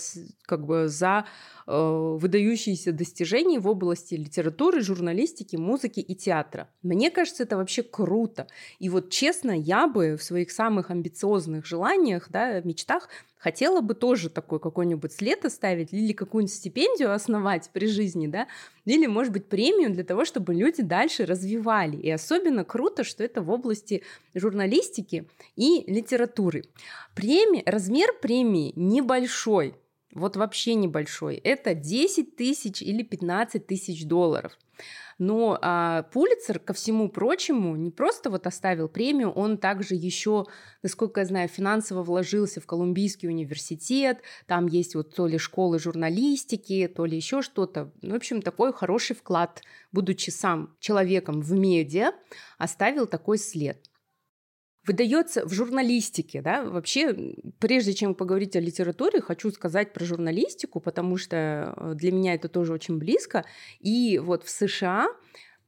как 0.46 0.64
бы 0.64 0.88
за 0.88 1.26
э, 1.66 1.72
выдающиеся 1.72 2.92
достижения 2.92 3.58
в 3.58 3.68
области 3.68 4.14
литературы, 4.14 4.80
журналистики, 4.80 5.56
музыки 5.56 6.00
и 6.00 6.14
театра. 6.14 6.68
Мне 6.82 7.10
кажется, 7.10 7.42
это 7.42 7.56
вообще 7.56 7.82
круто. 7.82 8.46
И 8.78 8.88
вот 8.88 9.10
честно, 9.10 9.50
я 9.50 9.88
бы 9.88 10.16
в 10.16 10.22
своих 10.22 10.52
самых 10.52 10.90
амбициозных 10.90 11.66
желаниях, 11.66 12.28
да, 12.30 12.60
мечтах 12.60 13.08
хотела 13.44 13.82
бы 13.82 13.94
тоже 13.94 14.30
такой 14.30 14.58
какой-нибудь 14.58 15.12
след 15.12 15.44
оставить 15.44 15.92
или 15.92 16.14
какую-нибудь 16.14 16.54
стипендию 16.54 17.12
основать 17.12 17.68
при 17.74 17.86
жизни, 17.86 18.26
да, 18.26 18.48
или, 18.86 19.06
может 19.06 19.34
быть, 19.34 19.50
премию 19.50 19.90
для 19.90 20.02
того, 20.02 20.24
чтобы 20.24 20.54
люди 20.54 20.82
дальше 20.82 21.26
развивали. 21.26 21.98
И 21.98 22.10
особенно 22.10 22.64
круто, 22.64 23.04
что 23.04 23.22
это 23.22 23.42
в 23.42 23.50
области 23.50 24.02
журналистики 24.34 25.28
и 25.56 25.84
литературы. 25.86 26.64
Премия, 27.14 27.62
размер 27.66 28.14
премии 28.22 28.72
небольшой, 28.76 29.74
вот 30.14 30.36
вообще 30.36 30.74
небольшой. 30.74 31.36
Это 31.36 31.74
10 31.74 32.36
тысяч 32.36 32.80
или 32.80 33.02
15 33.02 33.66
тысяч 33.66 34.06
долларов. 34.06 34.56
Но 35.18 35.58
а, 35.60 36.02
Пулицер, 36.12 36.58
ко 36.58 36.72
всему 36.72 37.08
прочему, 37.08 37.76
не 37.76 37.90
просто 37.90 38.30
вот 38.30 38.46
оставил 38.46 38.88
премию, 38.88 39.30
он 39.30 39.58
также 39.58 39.94
еще, 39.94 40.46
насколько 40.82 41.20
я 41.20 41.26
знаю, 41.26 41.48
финансово 41.48 42.02
вложился 42.02 42.60
в 42.60 42.66
Колумбийский 42.66 43.28
университет, 43.28 44.20
там 44.46 44.66
есть 44.66 44.94
вот 44.94 45.14
то 45.14 45.26
ли 45.26 45.38
школы 45.38 45.78
журналистики, 45.78 46.88
то 46.94 47.04
ли 47.04 47.16
еще 47.16 47.42
что-то. 47.42 47.92
Ну, 48.02 48.14
в 48.14 48.16
общем, 48.16 48.42
такой 48.42 48.72
хороший 48.72 49.16
вклад, 49.16 49.62
будучи 49.92 50.30
сам 50.30 50.74
человеком 50.80 51.40
в 51.40 51.52
медиа, 51.52 52.12
оставил 52.58 53.06
такой 53.06 53.38
след 53.38 53.78
выдается 54.86 55.46
в 55.46 55.52
журналистике, 55.52 56.42
да, 56.42 56.64
вообще, 56.64 57.34
прежде 57.58 57.94
чем 57.94 58.14
поговорить 58.14 58.56
о 58.56 58.60
литературе, 58.60 59.20
хочу 59.20 59.50
сказать 59.50 59.92
про 59.92 60.04
журналистику, 60.04 60.80
потому 60.80 61.16
что 61.16 61.74
э, 61.76 61.94
для 61.94 62.12
меня 62.12 62.34
это 62.34 62.48
тоже 62.48 62.72
очень 62.72 62.98
близко. 62.98 63.44
И 63.80 64.18
вот 64.18 64.44
в 64.44 64.50
США 64.50 65.08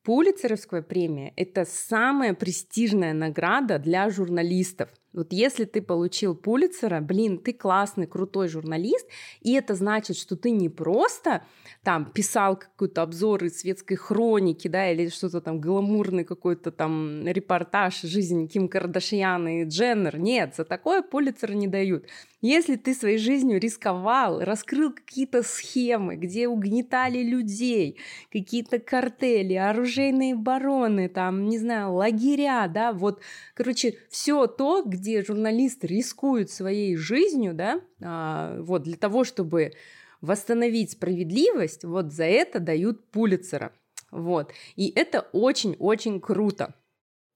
Пулицеровская 0.02 0.82
премия– 0.82 1.32
это 1.36 1.64
самая 1.64 2.32
престижная 2.32 3.12
награда 3.12 3.80
для 3.80 4.08
журналистов– 4.08 4.88
вот 5.12 5.32
если 5.32 5.64
ты 5.64 5.80
получил 5.80 6.34
Пулицера, 6.34 7.00
блин, 7.00 7.38
ты 7.38 7.52
классный, 7.54 8.06
крутой 8.06 8.48
журналист, 8.48 9.06
и 9.40 9.54
это 9.54 9.74
значит, 9.74 10.16
что 10.16 10.36
ты 10.36 10.50
не 10.50 10.68
просто 10.68 11.42
там 11.82 12.04
писал 12.04 12.56
какой-то 12.56 13.02
обзор 13.02 13.44
из 13.44 13.60
светской 13.60 13.94
хроники, 13.94 14.68
да, 14.68 14.90
или 14.90 15.08
что-то 15.08 15.40
там 15.40 15.60
гламурный 15.60 16.24
какой-то 16.24 16.70
там 16.70 17.26
репортаж 17.26 18.02
жизни 18.02 18.46
Ким 18.46 18.68
Кардашьян 18.68 19.48
и 19.48 19.64
Дженнер. 19.64 20.18
Нет, 20.18 20.54
за 20.56 20.64
такое 20.64 21.00
Пулицера 21.02 21.52
не 21.52 21.68
дают. 21.68 22.06
Если 22.42 22.76
ты 22.76 22.94
своей 22.94 23.18
жизнью 23.18 23.58
рисковал, 23.58 24.40
раскрыл 24.40 24.92
какие-то 24.92 25.42
схемы, 25.42 26.16
где 26.16 26.46
угнетали 26.46 27.22
людей, 27.22 27.98
какие-то 28.30 28.78
картели, 28.78 29.54
оружейные 29.54 30.34
бароны, 30.34 31.08
там, 31.08 31.48
не 31.48 31.58
знаю, 31.58 31.94
лагеря, 31.94 32.68
да, 32.68 32.92
вот, 32.92 33.22
короче, 33.54 33.96
все 34.10 34.46
то, 34.46 34.82
где 34.84 35.05
где 35.06 35.22
журналист 35.22 35.84
рискует 35.84 36.50
своей 36.50 36.96
жизнью, 36.96 37.54
да, 37.54 37.80
а, 38.02 38.60
вот 38.60 38.82
для 38.82 38.96
того, 38.96 39.22
чтобы 39.22 39.72
восстановить 40.20 40.92
справедливость, 40.92 41.84
вот 41.84 42.12
за 42.12 42.24
это 42.24 42.58
дают 42.58 43.08
Пулицера. 43.12 43.72
Вот. 44.10 44.52
И 44.74 44.92
это 44.96 45.28
очень-очень 45.32 46.20
круто. 46.20 46.74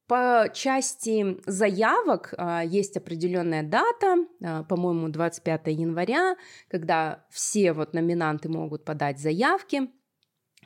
По 0.08 0.50
части 0.52 1.38
заявок 1.46 2.34
а, 2.36 2.64
есть 2.64 2.96
определенная 2.96 3.62
дата, 3.62 4.16
а, 4.42 4.64
по-моему, 4.64 5.08
25 5.08 5.68
января, 5.68 6.34
когда 6.68 7.24
все 7.30 7.72
вот 7.72 7.94
номинанты 7.94 8.48
могут 8.48 8.84
подать 8.84 9.20
заявки. 9.20 9.82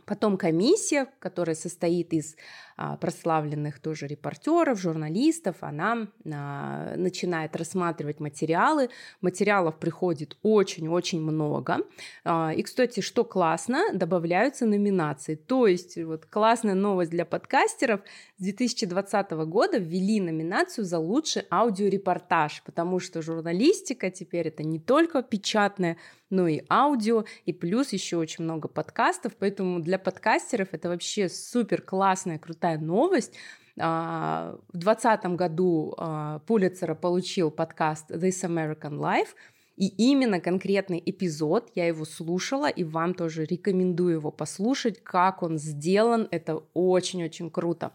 Потом 0.06 0.36
комиссия, 0.36 1.06
которая 1.18 1.56
состоит 1.56 2.12
из 2.12 2.36
а, 2.76 2.96
прославленных 2.96 3.78
тоже 3.78 4.06
репортеров, 4.06 4.78
журналистов, 4.78 5.56
она 5.60 6.08
а, 6.30 6.94
начинает 6.96 7.56
рассматривать 7.56 8.20
материалы. 8.20 8.90
Материалов 9.20 9.78
приходит 9.78 10.36
очень-очень 10.42 11.22
много. 11.22 11.78
А, 12.24 12.52
и, 12.54 12.62
кстати, 12.62 13.00
что 13.00 13.24
классно, 13.24 13.92
добавляются 13.94 14.66
номинации. 14.66 15.36
То 15.36 15.66
есть 15.66 15.96
вот 15.96 16.26
классная 16.26 16.74
новость 16.74 17.12
для 17.12 17.24
подкастеров. 17.24 18.00
С 18.36 18.42
2020 18.42 19.30
года 19.46 19.78
ввели 19.78 20.20
номинацию 20.20 20.84
за 20.84 20.98
лучший 20.98 21.44
аудиорепортаж, 21.50 22.62
потому 22.66 22.98
что 22.98 23.22
журналистика 23.22 24.10
теперь 24.10 24.48
это 24.48 24.64
не 24.64 24.80
только 24.80 25.22
печатная, 25.22 25.96
но 26.30 26.48
и 26.48 26.62
аудио, 26.68 27.24
и 27.44 27.52
плюс 27.52 27.92
еще 27.92 28.16
очень 28.16 28.44
много 28.44 28.68
подкастов, 28.68 29.36
поэтому 29.38 29.80
для 29.80 29.98
подкастеров 29.98 30.68
это 30.72 30.88
вообще 30.88 31.28
супер 31.28 31.82
классная, 31.82 32.38
крутая 32.38 32.54
крутая 32.54 32.78
новость. 32.78 33.34
А, 33.78 34.56
в 34.68 34.78
2020 34.78 35.26
году 35.36 35.94
а, 35.98 36.38
Пулицера 36.46 36.94
получил 36.94 37.50
подкаст 37.50 38.10
This 38.10 38.44
American 38.44 38.98
Life, 38.98 39.34
и 39.76 39.88
именно 39.88 40.40
конкретный 40.40 41.02
эпизод, 41.04 41.72
я 41.74 41.88
его 41.88 42.04
слушала, 42.04 42.68
и 42.68 42.84
вам 42.84 43.12
тоже 43.14 43.44
рекомендую 43.44 44.14
его 44.14 44.30
послушать, 44.30 45.02
как 45.02 45.42
он 45.42 45.58
сделан, 45.58 46.28
это 46.30 46.62
очень-очень 46.74 47.50
круто. 47.50 47.90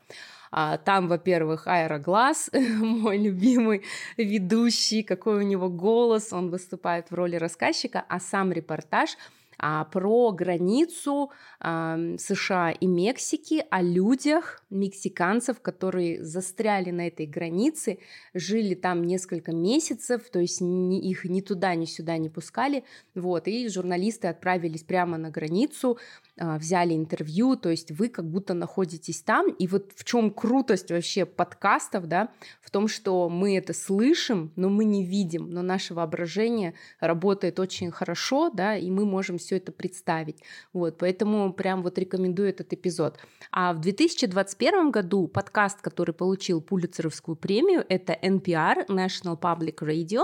А, 0.52 0.78
там, 0.78 1.08
во-первых, 1.08 1.68
Аэроглаз, 1.68 2.50
мой 2.54 3.18
любимый 3.18 3.84
ведущий, 4.18 5.04
какой 5.04 5.44
у 5.44 5.48
него 5.48 5.70
голос, 5.70 6.34
он 6.34 6.50
выступает 6.50 7.12
в 7.12 7.16
роли 7.16 7.36
рассказчика, 7.36 8.04
а 8.08 8.20
сам 8.20 8.52
репортаж– 8.52 9.18
а, 9.62 9.84
про 9.84 10.32
границу 10.32 11.32
а, 11.60 12.00
США 12.18 12.72
и 12.72 12.88
Мексики, 12.88 13.66
о 13.70 13.82
людях, 13.82 14.64
мексиканцев, 14.70 15.60
которые 15.60 16.24
застряли 16.24 16.92
на 16.92 17.08
этой 17.08 17.26
границе, 17.26 17.98
жили 18.34 18.74
там 18.74 19.04
несколько 19.04 19.52
месяцев, 19.52 20.30
то 20.32 20.40
есть 20.40 20.62
ни, 20.62 21.02
их 21.02 21.26
ни 21.26 21.42
туда, 21.42 21.76
ни 21.76 21.84
сюда 21.84 22.18
не 22.18 22.30
пускали, 22.30 22.86
вот, 23.16 23.50
и 23.50 23.68
журналисты 23.68 24.30
отправились 24.30 24.84
прямо 24.84 25.18
на 25.18 25.30
границу, 25.30 25.98
взяли 26.40 26.94
интервью, 26.94 27.56
то 27.56 27.70
есть 27.70 27.92
вы 27.92 28.10
как 28.10 28.30
будто 28.30 28.54
находитесь 28.54 29.22
там, 29.22 29.50
и 29.50 29.68
вот 29.68 29.92
в 29.96 30.04
чем 30.04 30.32
крутость 30.32 30.92
вообще 30.92 31.26
подкастов, 31.26 32.08
да, 32.08 32.30
в 32.62 32.72
том, 32.72 32.88
что 32.88 33.30
мы 33.30 33.58
это 33.58 33.74
слышим, 33.74 34.52
но 34.56 34.70
мы 34.70 34.86
не 34.86 35.06
видим, 35.06 35.50
но 35.50 35.62
наше 35.62 35.94
воображение 35.94 36.74
работает 37.00 37.60
очень 37.60 37.92
хорошо, 37.92 38.50
да, 38.50 38.78
и 38.78 38.90
мы 38.90 39.06
можем 39.06 39.38
все 39.38 39.58
это 39.58 39.72
представить, 39.72 40.42
вот, 40.74 40.98
поэтому 40.98 41.54
прям 41.54 41.84
вот 41.84 41.98
рекомендую 41.98 42.50
этот 42.50 42.74
эпизод. 42.74 43.20
А 43.52 43.74
в 43.74 43.82
2021 43.82 44.92
году 44.92 45.28
подкаст, 45.28 45.82
который 45.82 46.14
получил 46.14 46.62
Пулицеровскую 46.62 47.36
премию, 47.36 47.86
это 47.90 48.14
NPR, 48.14 48.88
National 48.88 49.40
Public 49.40 49.80
Radio, 49.82 50.24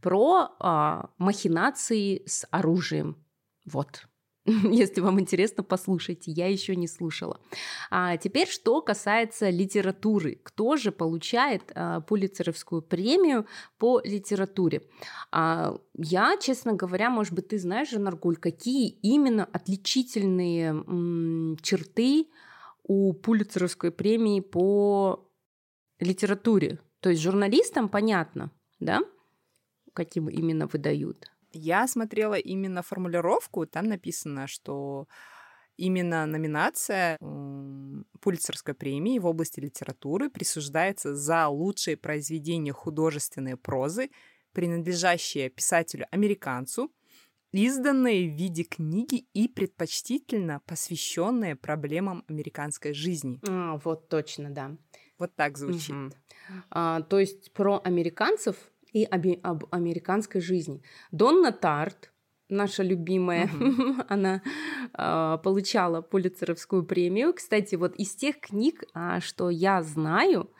про 0.00 0.50
а, 0.60 1.10
махинации 1.18 2.22
с 2.26 2.46
оружием, 2.50 3.16
вот. 3.64 4.06
Если 4.70 5.00
вам 5.00 5.18
интересно, 5.18 5.62
послушайте, 5.64 6.30
я 6.30 6.46
еще 6.46 6.76
не 6.76 6.86
слушала. 6.86 7.40
А 7.90 8.16
теперь, 8.16 8.48
что 8.48 8.80
касается 8.80 9.50
литературы. 9.50 10.38
Кто 10.42 10.76
же 10.76 10.92
получает 10.92 11.72
а, 11.74 12.00
Пулицеровскую 12.00 12.82
премию 12.82 13.46
по 13.78 14.00
литературе? 14.04 14.82
А, 15.32 15.76
я, 15.94 16.36
честно 16.40 16.74
говоря, 16.74 17.10
может 17.10 17.32
быть, 17.34 17.48
ты 17.48 17.58
знаешь, 17.58 17.90
Жанаргуль, 17.90 18.36
какие 18.36 18.88
именно 18.88 19.44
отличительные 19.44 20.68
м, 20.70 21.56
черты 21.60 22.28
у 22.84 23.12
Пулицеровской 23.14 23.90
премии 23.90 24.40
по 24.40 25.28
литературе? 25.98 26.78
То 27.00 27.10
есть 27.10 27.22
журналистам 27.22 27.88
понятно, 27.88 28.52
да, 28.78 29.00
каким 29.92 30.28
именно 30.28 30.66
выдают? 30.66 31.30
Я 31.56 31.86
смотрела 31.88 32.34
именно 32.34 32.82
формулировку, 32.82 33.66
там 33.66 33.86
написано, 33.86 34.46
что 34.46 35.08
именно 35.76 36.26
номинация 36.26 37.18
Пулицерской 38.20 38.74
премии 38.74 39.18
в 39.18 39.26
области 39.26 39.60
литературы 39.60 40.30
присуждается 40.30 41.14
за 41.14 41.48
лучшие 41.48 41.96
произведения 41.96 42.72
художественной 42.72 43.56
прозы, 43.56 44.10
принадлежащие 44.52 45.50
писателю-американцу, 45.50 46.90
изданные 47.52 48.28
в 48.28 48.34
виде 48.34 48.64
книги 48.64 49.26
и 49.32 49.48
предпочтительно 49.48 50.60
посвященные 50.66 51.56
проблемам 51.56 52.24
американской 52.28 52.92
жизни. 52.92 53.40
А, 53.48 53.78
вот 53.84 54.08
точно, 54.08 54.50
да. 54.50 54.76
Вот 55.18 55.34
так 55.34 55.56
звучит. 55.56 55.94
Угу. 55.94 56.12
А, 56.70 57.00
то 57.02 57.18
есть 57.18 57.52
про 57.52 57.80
американцев 57.82 58.56
и 58.92 59.04
об, 59.04 59.26
об 59.42 59.64
американской 59.70 60.40
жизни. 60.40 60.82
Донна 61.10 61.52
Тарт, 61.52 62.12
наша 62.48 62.82
любимая, 62.82 63.46
uh-huh. 63.46 64.04
она 64.08 64.42
э, 64.96 65.38
получала 65.42 66.00
Пулицеровскую 66.02 66.84
премию. 66.84 67.34
Кстати, 67.34 67.74
вот 67.74 67.94
из 67.96 68.14
тех 68.14 68.40
книг, 68.40 68.84
э, 68.94 69.20
что 69.20 69.50
я 69.50 69.82
знаю, 69.82 70.50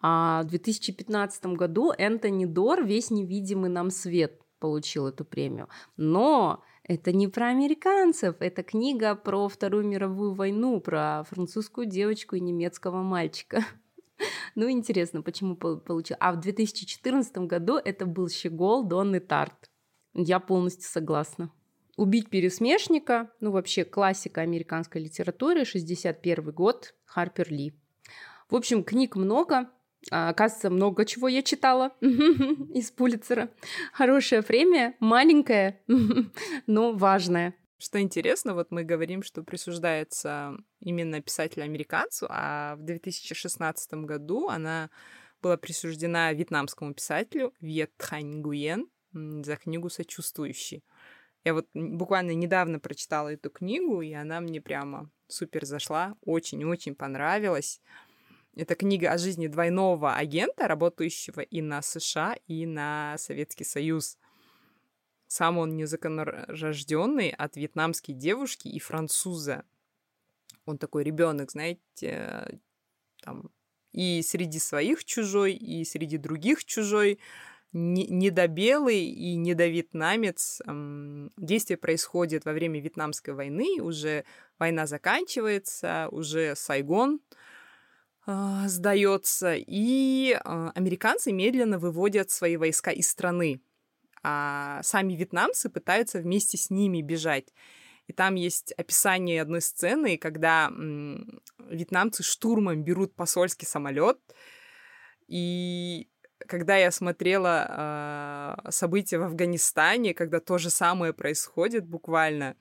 А 0.00 0.42
в 0.42 0.46
2015 0.46 1.46
году 1.56 1.92
Энтони 1.96 2.44
Дор 2.44 2.84
«Весь 2.84 3.10
невидимый 3.10 3.70
нам 3.70 3.90
свет» 3.90 4.40
получил 4.60 5.06
эту 5.06 5.24
премию. 5.24 5.68
Но 5.96 6.62
это 6.84 7.12
не 7.12 7.28
про 7.28 7.48
американцев, 7.48 8.36
это 8.40 8.62
книга 8.62 9.14
про 9.14 9.48
Вторую 9.48 9.86
мировую 9.86 10.34
войну, 10.34 10.80
про 10.80 11.24
французскую 11.28 11.86
девочку 11.86 12.36
и 12.36 12.40
немецкого 12.40 13.02
мальчика. 13.02 13.64
Ну, 14.54 14.70
интересно, 14.70 15.22
почему 15.22 15.56
получил. 15.56 16.16
А 16.20 16.32
в 16.32 16.40
2014 16.40 17.38
году 17.38 17.76
это 17.76 18.06
был 18.06 18.28
Щегол, 18.28 18.84
Донны 18.84 19.20
Тарт. 19.20 19.70
Я 20.14 20.40
полностью 20.40 20.88
согласна. 20.88 21.50
«Убить 21.96 22.30
пересмешника», 22.30 23.30
ну, 23.40 23.50
вообще 23.50 23.84
классика 23.84 24.40
американской 24.40 25.02
литературы, 25.02 25.64
61 25.64 26.52
год, 26.52 26.94
Харпер 27.04 27.50
Ли. 27.50 27.74
В 28.48 28.54
общем, 28.54 28.84
книг 28.84 29.16
много, 29.16 29.68
а, 30.10 30.28
оказывается, 30.28 30.70
много 30.70 31.04
чего 31.04 31.26
я 31.28 31.42
читала 31.42 31.92
из 32.00 32.90
Пулицера. 32.92 33.50
Хорошая 33.92 34.42
премия, 34.42 34.94
маленькая, 35.00 35.80
но 36.66 36.92
важная. 36.92 37.54
Что 37.78 38.00
интересно, 38.00 38.54
вот 38.54 38.72
мы 38.72 38.82
говорим, 38.82 39.22
что 39.22 39.44
присуждается 39.44 40.56
именно 40.80 41.22
писателю-американцу, 41.22 42.26
а 42.28 42.74
в 42.74 42.82
2016 42.82 43.94
году 43.94 44.48
она 44.48 44.90
была 45.40 45.56
присуждена 45.56 46.32
вьетнамскому 46.32 46.92
писателю 46.92 47.54
Вьет 47.60 47.96
Тхань 47.96 48.40
Гуен 48.40 48.88
за 49.12 49.56
книгу 49.56 49.88
«Сочувствующий». 49.90 50.84
Я 51.44 51.54
вот 51.54 51.68
буквально 51.72 52.32
недавно 52.32 52.80
прочитала 52.80 53.28
эту 53.28 53.48
книгу, 53.48 54.02
и 54.02 54.12
она 54.12 54.40
мне 54.40 54.60
прямо 54.60 55.08
супер 55.28 55.64
зашла, 55.64 56.16
очень-очень 56.22 56.96
понравилась. 56.96 57.80
Это 58.56 58.74
книга 58.74 59.12
о 59.12 59.18
жизни 59.18 59.46
двойного 59.46 60.14
агента, 60.14 60.66
работающего 60.66 61.42
и 61.42 61.62
на 61.62 61.80
США, 61.80 62.36
и 62.48 62.66
на 62.66 63.16
Советский 63.18 63.64
Союз. 63.64 64.18
Сам 65.28 65.58
он 65.58 65.76
незаконнорожденный 65.76 67.30
от 67.30 67.56
вьетнамской 67.56 68.14
девушки 68.14 68.66
и 68.66 68.80
француза. 68.80 69.64
Он 70.64 70.78
такой 70.78 71.04
ребенок, 71.04 71.50
знаете, 71.52 72.60
там 73.22 73.50
и 73.92 74.22
среди 74.22 74.58
своих 74.58 75.04
чужой, 75.04 75.52
и 75.52 75.84
среди 75.84 76.18
других 76.18 76.64
чужой, 76.64 77.20
недобелый 77.72 79.04
и 79.04 79.36
недовьетнамец. 79.36 80.62
Действие 81.36 81.76
происходит 81.76 82.44
во 82.44 82.52
время 82.52 82.80
Вьетнамской 82.80 83.34
войны, 83.34 83.80
уже 83.80 84.24
война 84.58 84.86
заканчивается, 84.86 86.08
уже 86.10 86.56
Сайгон— 86.56 87.20
а, 88.30 88.68
сдается, 88.68 89.54
и 89.56 90.38
а, 90.44 90.70
американцы 90.74 91.32
медленно 91.32 91.78
выводят 91.78 92.30
свои 92.30 92.58
войска 92.58 92.90
из 92.90 93.08
страны, 93.08 93.62
а 94.22 94.82
сами 94.82 95.14
вьетнамцы 95.14 95.68
пытаются 95.68 96.18
вместе 96.18 96.56
с 96.56 96.70
ними 96.70 97.02
бежать. 97.02 97.52
И 98.06 98.12
там 98.12 98.36
есть 98.36 98.72
описание 98.72 99.42
одной 99.42 99.60
сцены, 99.60 100.16
когда 100.16 100.70
вьетнамцы 101.68 102.22
штурмом 102.22 102.82
берут 102.82 103.14
посольский 103.14 103.66
самолет. 103.66 104.18
И 105.26 106.08
когда 106.46 106.76
я 106.76 106.90
смотрела 106.90 108.56
э, 108.64 108.70
события 108.70 109.18
в 109.18 109.24
Афганистане, 109.24 110.14
когда 110.14 110.40
то 110.40 110.56
же 110.56 110.70
самое 110.70 111.12
происходит 111.12 111.86
буквально, 111.86 112.56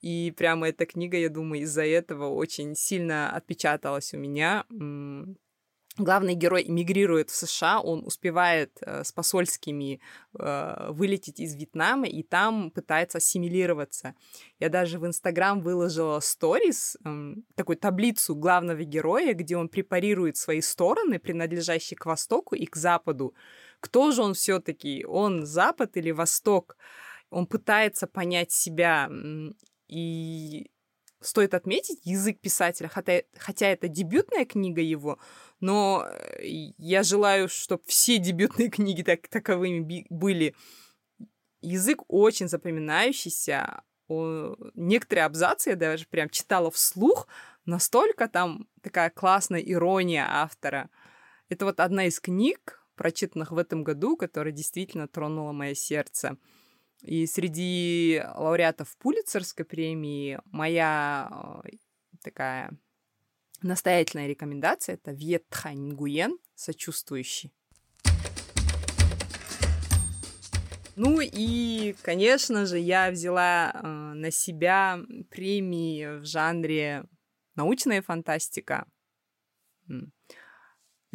и 0.00 0.32
прямо 0.36 0.68
эта 0.68 0.86
книга, 0.86 1.16
я 1.16 1.30
думаю, 1.30 1.62
из-за 1.62 1.84
этого 1.84 2.28
очень 2.28 2.74
сильно 2.76 3.34
отпечаталась 3.34 4.12
у 4.12 4.18
меня. 4.18 4.64
Главный 5.96 6.34
герой 6.34 6.64
эмигрирует 6.66 7.30
в 7.30 7.36
США, 7.36 7.80
он 7.80 8.04
успевает 8.04 8.76
э, 8.80 9.04
с 9.04 9.12
посольскими 9.12 10.00
э, 10.36 10.90
вылететь 10.90 11.38
из 11.38 11.54
Вьетнама 11.54 12.08
и 12.08 12.24
там 12.24 12.72
пытается 12.72 13.18
ассимилироваться. 13.18 14.16
Я 14.58 14.70
даже 14.70 14.98
в 14.98 15.06
Инстаграм 15.06 15.60
выложила 15.60 16.18
сторис, 16.18 16.96
э, 17.04 17.34
такую 17.54 17.76
таблицу 17.76 18.34
главного 18.34 18.82
героя, 18.82 19.34
где 19.34 19.56
он 19.56 19.68
препарирует 19.68 20.36
свои 20.36 20.62
стороны, 20.62 21.20
принадлежащие 21.20 21.96
к 21.96 22.06
Востоку 22.06 22.56
и 22.56 22.66
к 22.66 22.74
Западу. 22.74 23.32
Кто 23.78 24.10
же 24.10 24.22
он 24.22 24.34
все-таки? 24.34 25.04
Он 25.06 25.46
Запад 25.46 25.96
или 25.96 26.10
Восток? 26.10 26.76
Он 27.30 27.46
пытается 27.46 28.08
понять 28.08 28.50
себя 28.50 29.08
и 29.86 30.70
стоит 31.24 31.54
отметить 31.54 32.00
язык 32.04 32.40
писателя, 32.40 32.88
хотя, 32.88 33.22
хотя 33.36 33.68
это 33.68 33.88
дебютная 33.88 34.44
книга 34.44 34.80
его, 34.80 35.18
но 35.60 36.06
э, 36.06 36.46
я 36.78 37.02
желаю, 37.02 37.48
чтобы 37.48 37.82
все 37.86 38.18
дебютные 38.18 38.70
книги 38.70 39.02
так, 39.02 39.28
таковыми 39.28 40.06
были. 40.10 40.54
Язык 41.60 42.02
очень 42.08 42.48
запоминающийся. 42.48 43.82
О, 44.06 44.54
некоторые 44.74 45.24
абзацы 45.24 45.70
я 45.70 45.76
даже 45.76 46.06
прям 46.06 46.28
читала 46.28 46.70
вслух, 46.70 47.26
настолько 47.64 48.28
там 48.28 48.68
такая 48.82 49.08
классная 49.10 49.60
ирония 49.60 50.26
автора. 50.28 50.90
Это 51.48 51.64
вот 51.64 51.80
одна 51.80 52.06
из 52.06 52.20
книг, 52.20 52.84
прочитанных 52.96 53.50
в 53.50 53.58
этом 53.58 53.82
году, 53.82 54.16
которая 54.16 54.52
действительно 54.52 55.08
тронула 55.08 55.52
мое 55.52 55.74
сердце. 55.74 56.36
И 57.04 57.26
среди 57.26 58.22
лауреатов 58.34 58.96
Пулицерской 58.96 59.66
премии 59.66 60.40
моя 60.46 61.62
э, 61.64 61.76
такая 62.22 62.70
настоятельная 63.60 64.26
рекомендация— 64.26 64.94
это 64.94 65.12
Вьет 65.12 65.46
Тхань 65.50 65.92
Гуен, 65.92 66.38
сочувствующий. 66.54 67.52
Ну 70.96 71.20
и, 71.20 71.94
конечно 72.02 72.64
же, 72.64 72.78
я 72.78 73.10
взяла 73.10 73.72
э, 73.74 73.86
на 73.86 74.30
себя 74.30 74.98
премии 75.28 76.20
в 76.20 76.24
жанре 76.24 77.04
научная 77.54 78.00
фантастика. 78.00 78.86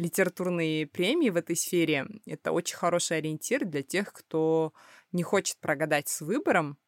Литературные 0.00 0.86
премии 0.86 1.28
в 1.28 1.36
этой 1.36 1.54
сфере— 1.54 2.06
это 2.24 2.52
очень 2.52 2.74
хороший 2.74 3.18
ориентир 3.18 3.66
для 3.66 3.82
тех, 3.82 4.14
кто 4.14 4.72
не 5.12 5.22
хочет 5.22 5.58
прогадать 5.58 6.08
с 6.08 6.22
выбором. 6.22 6.78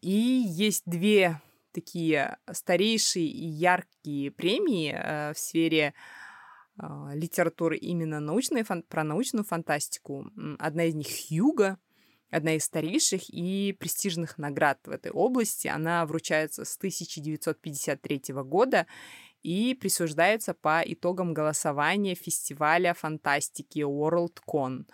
И 0.00 0.10
есть 0.10 0.82
две 0.84 1.40
такие 1.70 2.38
старейшие 2.50 3.28
и 3.28 3.46
яркие 3.46 4.32
премии 4.32 4.92
э, 4.92 5.32
в 5.32 5.38
сфере 5.38 5.94
э, 6.76 6.84
литературы 7.14 7.76
именно 7.76 8.18
научной, 8.18 8.64
про 8.64 9.04
научную 9.04 9.44
фантастику. 9.44 10.26
Одна 10.58 10.86
из 10.86 10.96
них 10.96 11.06
Хьюга, 11.06 11.78
одна 12.32 12.56
из 12.56 12.64
старейших 12.64 13.30
и 13.30 13.76
престижных 13.78 14.38
наград 14.38 14.80
в 14.86 14.90
этой 14.90 15.12
области. 15.12 15.68
Она 15.68 16.04
вручается 16.04 16.64
с 16.64 16.76
1953 16.78 18.22
года 18.42 18.88
и 19.42 19.74
присуждается 19.74 20.54
по 20.54 20.82
итогам 20.84 21.34
голосования 21.34 22.14
фестиваля 22.14 22.94
фантастики 22.94 23.80
WorldCon. 23.80 24.86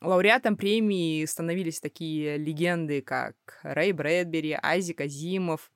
Лауреатом 0.00 0.56
премии 0.56 1.24
становились 1.24 1.80
такие 1.80 2.36
легенды, 2.36 3.00
как 3.00 3.34
Рэй 3.62 3.92
Брэдбери, 3.92 4.58
Айзек 4.62 5.00
Азимов. 5.00 5.72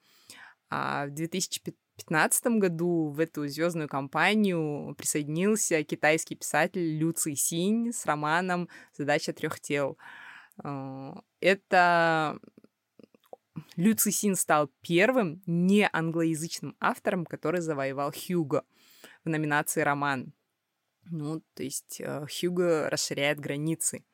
А 0.69 1.07
в 1.07 1.11
2015 1.11 2.47
году 2.59 3.11
в 3.11 3.19
эту 3.19 3.49
звездную 3.49 3.89
компанию 3.89 4.95
присоединился 4.97 5.83
китайский 5.85 6.37
писатель 6.37 6.99
Лю 6.99 7.13
Ци 7.13 7.35
Синь 7.35 7.93
с 7.93 8.05
романом 8.07 8.69
«Задача 8.97 9.33
трех 9.33 9.59
тел». 9.59 9.99
А, 10.63 11.19
это 11.41 12.39
Лю 13.77 13.95
Ци 13.95 14.11
Син 14.11 14.37
стал 14.37 14.71
первым 14.81 15.43
не 15.47 15.89
англоязычным 15.93 16.77
автором, 16.81 17.27
который 17.27 17.61
завоевал 17.61 18.13
Хьюго 18.13 18.65
в 19.25 19.29
номинации 19.29 19.83
«Роман». 19.83 20.33
Ну, 21.05 21.43
то 21.55 21.63
есть 21.63 22.01
э, 22.01 22.27
Хьюго 22.27 22.89
расширяет 22.91 23.41
границы. 23.41 24.05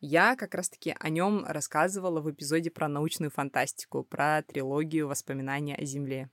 Я 0.00 0.34
как 0.34 0.54
раз-таки 0.54 0.96
о 0.98 1.08
нем 1.10 1.44
рассказывала 1.46 2.20
в 2.20 2.30
эпизоде 2.30 2.70
про 2.70 2.88
научную 2.88 3.30
фантастику, 3.30 4.02
про 4.02 4.42
трилогию 4.42 5.06
«Воспоминания 5.06 5.76
о 5.76 5.84
Земле». 5.84 6.30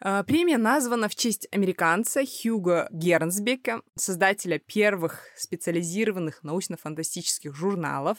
Э, 0.00 0.22
премия 0.24 0.58
названа 0.58 1.08
в 1.08 1.16
честь 1.16 1.48
американца 1.50 2.22
Хьюго 2.24 2.88
Гернсбека, 2.92 3.82
создателя 3.96 4.60
первых 4.60 5.24
специализированных 5.36 6.44
научно-фантастических 6.44 7.54
журналов, 7.54 8.18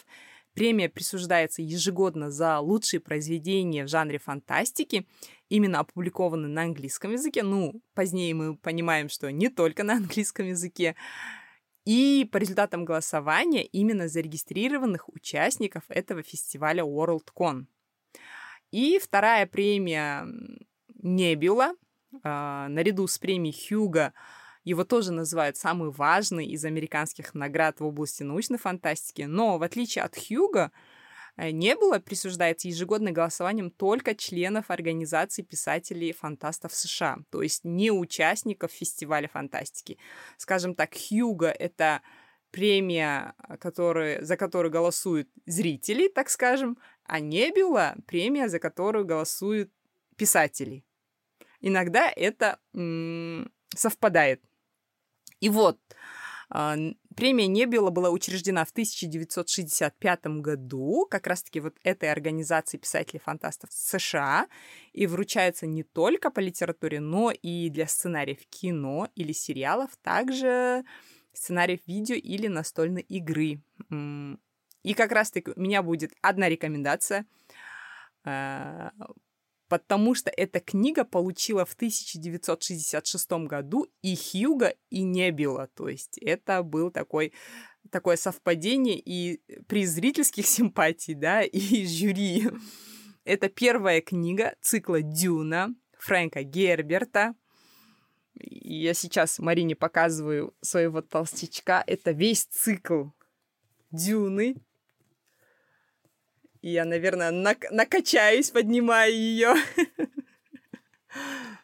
Премия 0.54 0.90
присуждается 0.90 1.62
ежегодно 1.62 2.32
за 2.32 2.60
лучшие 2.60 3.00
произведения 3.00 3.86
в 3.86 3.88
жанре 3.88 4.20
фантастики, 4.20 5.08
именно 5.48 5.80
опубликованные 5.80 6.50
на 6.50 6.64
английском 6.64 7.12
языке. 7.12 7.44
Ну, 7.44 7.82
позднее 7.94 8.34
мы 8.34 8.58
понимаем, 8.58 9.10
что 9.10 9.32
не 9.32 9.50
только 9.50 9.84
на 9.84 9.94
английском 9.94 10.48
языке. 10.48 10.96
И 11.86 12.30
по 12.32 12.38
результатам 12.38 12.86
голосования 12.86 13.64
именно 13.64 14.08
зарегистрированных 14.08 15.10
участников 15.10 15.84
этого 15.88 16.22
фестиваля 16.24 16.84
WorldCon. 16.84 17.66
И 18.72 19.00
вторая 19.00 19.48
премия 19.48 20.28
Небюла, 21.02 21.74
э, 22.24 22.68
наряду 22.70 23.08
с 23.08 23.18
премией 23.18 23.56
Хьюга, 23.56 24.14
Его 24.64 24.84
тоже 24.84 25.12
называют 25.12 25.58
самый 25.58 25.92
важный 25.92 26.46
из 26.46 26.66
американских 26.66 27.34
наград 27.34 27.80
в 27.80 27.86
области 27.86 28.24
научной 28.24 28.58
фантастики. 28.58 29.24
Но 29.24 29.58
в 29.58 29.64
отличие 29.64 30.04
от 30.04 30.16
Хьюга, 30.16 30.72
э, 31.38 31.52
не 31.52 31.76
было 31.76 32.00
присуждается 32.00 32.68
ежегодно 32.68 33.12
голосованием 33.12 33.72
только 33.72 34.16
членов 34.16 34.70
организации 34.70 35.42
писателей-фантастов 35.42 36.74
США, 36.74 37.18
то 37.30 37.42
есть 37.42 37.64
не 37.64 37.92
участников 37.92 38.72
фестиваля 38.72 39.28
фантастики. 39.28 39.98
Скажем 40.38 40.76
так, 40.76 40.94
Хьюга— 40.94 41.50
это 41.60 42.02
премия, 42.52 43.36
который, 43.60 44.24
за 44.24 44.36
которую 44.38 44.72
голосуют 44.72 45.30
зрители, 45.46 46.08
так 46.08 46.30
скажем, 46.30 46.78
а 47.04 47.20
Небюла— 47.20 47.96
премия, 48.08 48.50
за 48.50 48.60
которую 48.60 49.06
голосуют 49.06 49.72
писатели. 50.16 50.84
Иногда 51.62 52.12
это 52.16 52.60
м- 52.74 53.52
совпадает. 53.76 54.42
И 55.40 55.50
вот, 55.50 55.80
э, 56.54 56.76
премия 57.16 57.48
Небюла 57.48 57.90
была 57.90 58.10
учреждена 58.10 58.66
в 58.66 58.72
1965 58.72 60.42
году, 60.42 61.08
как 61.10 61.28
раз-таки 61.28 61.60
вот 61.60 61.76
этой 61.84 62.12
организации 62.12 62.78
писателей-фантастов 62.78 63.72
США, 63.72 64.48
и 64.94 65.08
вручается 65.08 65.68
не 65.68 65.84
только 65.84 66.32
по 66.32 66.40
литературе, 66.40 67.00
но 67.00 67.32
и 67.32 67.70
для 67.70 67.88
сценариев 67.88 68.46
кино 68.50 69.08
или 69.16 69.34
сериалов, 69.34 69.92
также 70.02 70.84
сценариев 71.34 71.80
видео 71.88 72.16
или 72.16 72.48
настольной 72.48 73.02
игры. 73.04 73.62
И 74.84 74.94
как 74.94 75.12
раз-таки 75.12 75.52
у 75.56 75.60
меня 75.60 75.84
будет 75.84 76.14
одна 76.22 76.50
рекомендация, 76.50 77.26
а, 78.24 78.92
потому 79.70 80.16
что 80.16 80.30
эта 80.30 80.60
книга 80.60 81.06
получила 81.06 81.66
в 81.66 81.74
1966 81.74 83.32
году 83.48 83.88
и 84.02 84.16
Хьюга, 84.16 84.74
и 84.90 85.04
Небила. 85.04 85.68
То 85.68 85.88
есть 85.88 86.18
это 86.18 86.62
был 86.64 86.92
такой 86.92 87.32
такое 87.92 88.18
совпадение 88.18 89.00
и 89.00 89.42
при 89.68 89.86
зрительских 89.86 90.46
симпатий, 90.48 91.14
да, 91.14 91.44
и 91.44 91.86
жюри. 91.86 92.50
Это 93.24 93.48
первая 93.48 94.02
книга 94.02 94.56
цикла 94.62 95.02
«Дюна» 95.02 95.76
Фрэнка 95.98 96.44
Герберта— 96.44 97.36
я 98.40 98.94
сейчас 98.94 99.40
Марине 99.40 99.76
показываю 99.76 100.56
своего 100.62 101.02
толстячка. 101.02 101.84
Это 101.86 102.12
весь 102.12 102.46
цикл 102.46 103.06
Дюны. 103.92 104.56
И 106.62 106.72
я, 106.72 106.86
наверное, 106.86 107.32
нак- 107.32 107.72
накачаюсь, 107.72 108.52
поднимая 108.52 109.10
ее. 109.10 109.56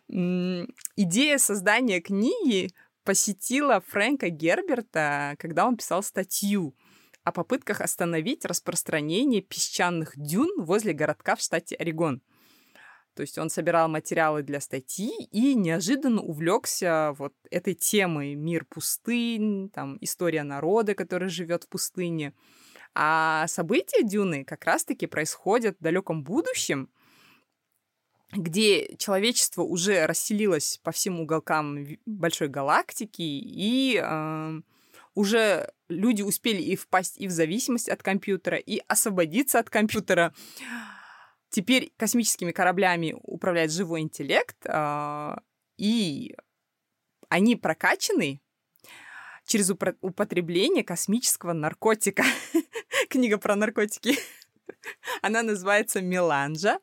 Идея 0.96 1.38
создания 1.38 2.00
книги 2.02 2.70
посетила 3.04 3.82
Фрэнка 3.88 4.30
Герберта, 4.30 5.36
когда 5.38 5.66
он 5.68 5.78
писал 5.78 6.02
статью 6.04 6.76
о 7.24 7.32
попытках 7.32 7.82
остановить 7.82 8.46
распространение 8.46 9.42
песчаных 9.42 10.14
дюн 10.16 10.50
возле 10.64 10.94
городка 10.94 11.36
в 11.36 11.42
штате 11.42 11.76
Орегон. 11.76 12.22
То 13.16 13.22
есть 13.22 13.38
он 13.38 13.50
собирал 13.50 13.88
материалы 13.88 14.44
для 14.44 14.60
статьи 14.60 15.12
и 15.32 15.56
неожиданно 15.56 16.22
увлекся 16.22 17.14
вот 17.18 17.34
этой 17.50 17.74
темой 17.74 18.36
мир 18.36 18.66
пустынь, 18.66 19.70
там 19.70 19.98
история 20.02 20.44
народа, 20.44 20.96
который 20.96 21.30
живет 21.30 21.64
в 21.64 21.70
пустыне. 21.70 22.34
А 22.96 23.46
события 23.48 24.04
Дюны 24.04 24.46
как 24.46 24.64
раз-таки 24.64 25.06
происходят 25.06 25.78
в 25.78 25.84
далеком 25.84 26.24
будущем, 26.24 26.90
где 28.32 28.96
человечество 28.96 29.64
уже 29.64 30.06
расселилось 30.06 30.80
по 30.82 30.92
всем 30.92 31.20
уголкам 31.20 31.86
большой 32.06 32.48
галактики, 32.48 33.22
и 33.22 34.00
э, 34.02 34.62
уже 35.14 35.72
люди 35.90 36.22
успели 36.22 36.62
и 36.62 36.78
впасть 36.78 37.18
и 37.18 37.28
в 37.28 37.32
зависимость 37.32 37.90
от 37.90 38.02
компьютера, 38.02 38.58
и 38.58 38.82
освободиться 38.88 39.60
от 39.60 39.70
компьютера. 39.70 40.34
Теперь 41.50 41.92
космическими 41.98 42.52
кораблями 42.52 43.16
управляет 43.24 43.72
живой 43.72 44.02
интеллект, 44.02 44.58
э, 44.66 45.36
и 45.78 46.36
они 47.28 47.58
прокачаны 47.58 48.42
через 49.46 49.70
употребление 49.70 50.84
космического 50.84 51.54
наркотика. 51.54 52.24
Книга 53.16 53.38
про 53.38 53.56
наркотики. 53.56 54.18
Она 55.22 55.42
называется 55.42 56.02
«Меланжа». 56.02 56.80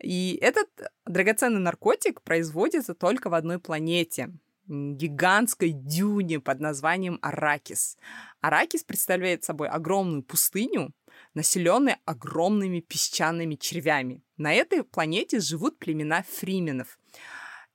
И 0.00 0.38
этот 0.40 0.68
драгоценный 1.04 1.58
наркотик 1.58 2.22
производится 2.22 2.94
только 2.94 3.28
в 3.28 3.34
одной 3.34 3.58
планете 3.58 4.30
гигантской 4.68 5.72
дюне 5.72 6.38
под 6.38 6.60
названием 6.60 7.18
Аракис. 7.22 7.98
Аракис 8.40 8.84
представляет 8.84 9.42
собой 9.42 9.66
огромную 9.66 10.22
пустыню, 10.22 10.92
населенная 11.34 11.98
огромными 12.04 12.78
песчаными 12.78 13.56
червями. 13.56 14.22
На 14.36 14.54
этой 14.54 14.84
планете 14.84 15.40
живут 15.40 15.80
племена 15.80 16.22
фрименов. 16.22 17.00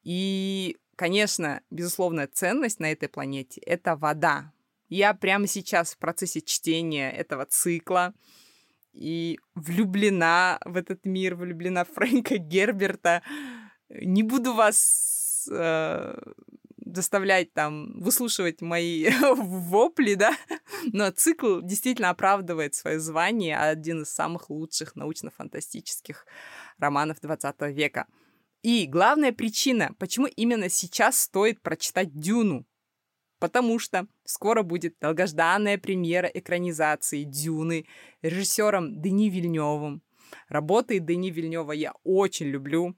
И, 0.03 0.77
конечно, 0.95 1.59
безусловная 1.69 2.27
ценность 2.27 2.79
на 2.79 2.93
этой 2.93 3.09
планете— 3.09 3.59
это 3.65 3.97
вода. 3.97 4.53
Я 4.89 5.13
прямо 5.13 5.47
сейчас 5.47 5.93
в 5.93 5.97
процессе 5.97 6.41
чтения 6.41 7.11
этого 7.11 7.45
цикла 7.45 8.13
и 8.91 9.39
влюблена 9.53 10.59
в 10.65 10.75
этот 10.75 11.05
мир, 11.05 11.35
влюблена 11.35 11.85
в 11.85 11.89
Фрэнка 11.89 12.37
Герберта. 12.37 13.21
Не 13.89 14.23
буду 14.23 14.53
вас 14.53 15.47
э, 15.51 16.17
заставлять 16.77 17.53
там 17.53 17.99
выслушивать 17.99 18.61
мои 18.61 19.09
вопли, 19.35 20.15
да, 20.15 20.35
но 20.91 21.11
цикл 21.11 21.61
действительно 21.61 22.09
оправдывает 22.09 22.75
свое 22.75 22.99
звание, 22.99 23.57
один 23.57 24.01
из 24.01 24.09
самых 24.09 24.49
лучших 24.49 24.95
научно-фантастических 24.95 26.25
романов 26.77 27.19
20 27.21 27.61
века. 27.75 28.07
И 28.61 28.87
главная 28.87 29.31
причина, 29.31 29.93
почему 29.99 30.27
именно 30.27 30.67
сейчас 30.69 31.21
стоит 31.21 31.61
прочитать 31.61 32.13
«Дюну», 32.13 32.65
потому 33.39 33.79
что 33.79 34.07
скоро 34.25 34.63
будет 34.63 34.95
долгожданная 34.99 35.77
премьера 35.77 36.27
экранизации 36.27 37.23
«Дюны» 37.23 37.85
режиссером 38.21 39.01
Дени 39.01 39.29
Вильневым. 39.29 40.01
Работы 40.47 40.99
Дени 40.99 41.31
Вильнева 41.31 41.71
я 41.71 41.93
очень 42.03 42.47
люблю. 42.47 42.95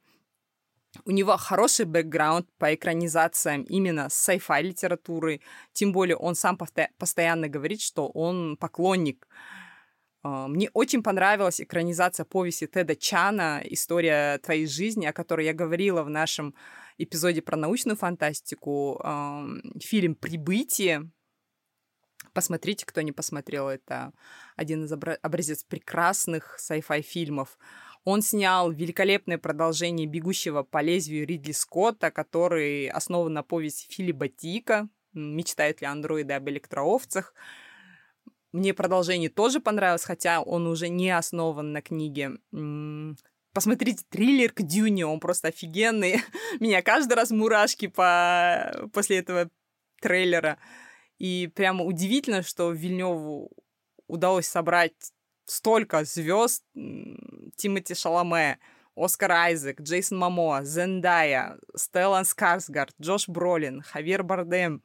У 1.05 1.11
него 1.11 1.37
хороший 1.37 1.85
бэкграунд 1.85 2.47
по 2.57 2.73
экранизациям 2.73 3.63
именно 3.63 4.07
sci-fi 4.09 4.61
литературы. 4.61 5.39
Тем 5.71 5.93
более 5.93 6.17
он 6.17 6.35
сам 6.35 6.57
посто- 6.57 6.89
постоянно 6.97 7.47
говорит, 7.47 7.81
что 7.81 8.09
он 8.09 8.57
поклонник. 8.57 9.25
А, 10.23 10.47
мне 10.47 10.69
очень 10.73 11.01
понравилась 11.01 11.61
экранизация 11.61 12.25
повести 12.25 12.67
Теда 12.67 12.95
Чана 12.95 13.61
«История 13.63 14.37
твоей 14.39 14.67
жизни», 14.67 15.05
о 15.05 15.13
которой 15.13 15.45
я 15.45 15.53
говорила 15.53 16.03
в 16.03 16.09
нашем 16.09 16.53
эпизоде 17.04 17.41
про 17.41 17.58
научную 17.58 17.95
фантастику. 17.95 19.02
Фильм 19.80 20.16
«Прибытие». 20.16 21.10
Посмотрите, 22.34 22.86
кто 22.86 23.02
не 23.02 23.12
посмотрел. 23.12 23.68
Это 23.68 24.14
один 24.56 24.86
из 24.86 24.91
образец 24.91 25.64
прекрасных 25.64 26.58
sci-fi 26.60 27.02
фильмов. 27.02 27.58
Он 28.04 28.22
снял 28.22 28.72
великолепное 28.72 29.38
продолжение 29.38 30.08
«Бегущего 30.08 30.64
по 30.64 30.82
лезвию» 30.82 31.28
Ридли 31.28 31.52
Скотта, 31.52 32.10
который 32.10 32.88
основан 32.88 33.34
на 33.34 33.43
повести 33.43 33.93
Филиппа 33.93 34.28
Тика 34.28 34.88
«Мечтают 35.14 35.82
ли 35.82 35.88
андроиды 35.88 36.34
об 36.34 36.49
электроовцах». 36.49 37.34
Мне 38.54 38.74
продолжение 38.74 39.30
тоже 39.30 39.60
понравилось, 39.60 40.04
хотя 40.04 40.41
он 40.41 40.68
уже 40.68 40.89
не 40.89 41.10
основан 41.10 41.74
на 41.74 41.82
книге. 41.82 42.38
Посмотрите 43.54 44.04
триллер 44.10 44.52
к 44.52 44.62
Дюне, 44.62 45.06
он 45.06 45.20
просто 45.20 45.49
офигенный. 45.49 46.22
Меня 46.60 46.82
каждый 46.82 47.14
раз 47.14 47.32
мурашки 47.32 47.88
по... 47.88 48.89
после 48.93 49.18
этого 49.18 49.49
трейлера. 50.02 50.58
И 51.20 51.52
прямо 51.54 51.84
удивительно, 51.84 52.43
что 52.43 52.72
Вильневу 52.72 53.52
удалось 54.08 54.47
собрать 54.47 54.93
столько 55.45 56.06
звезд 56.06 56.64
Тимоти 56.74 57.93
Шаломе, 57.93 58.58
Оскар 58.95 59.32
Айзек, 59.32 59.82
Джейсон 59.82 60.18
Мамоа, 60.18 60.64
Зендая, 60.64 61.58
Стеллан 61.76 62.26
Скарсгард, 62.26 62.95
Джош 63.02 63.28
Бролин, 63.28 63.82
Хавьер 63.82 64.24
Бардем. 64.24 64.82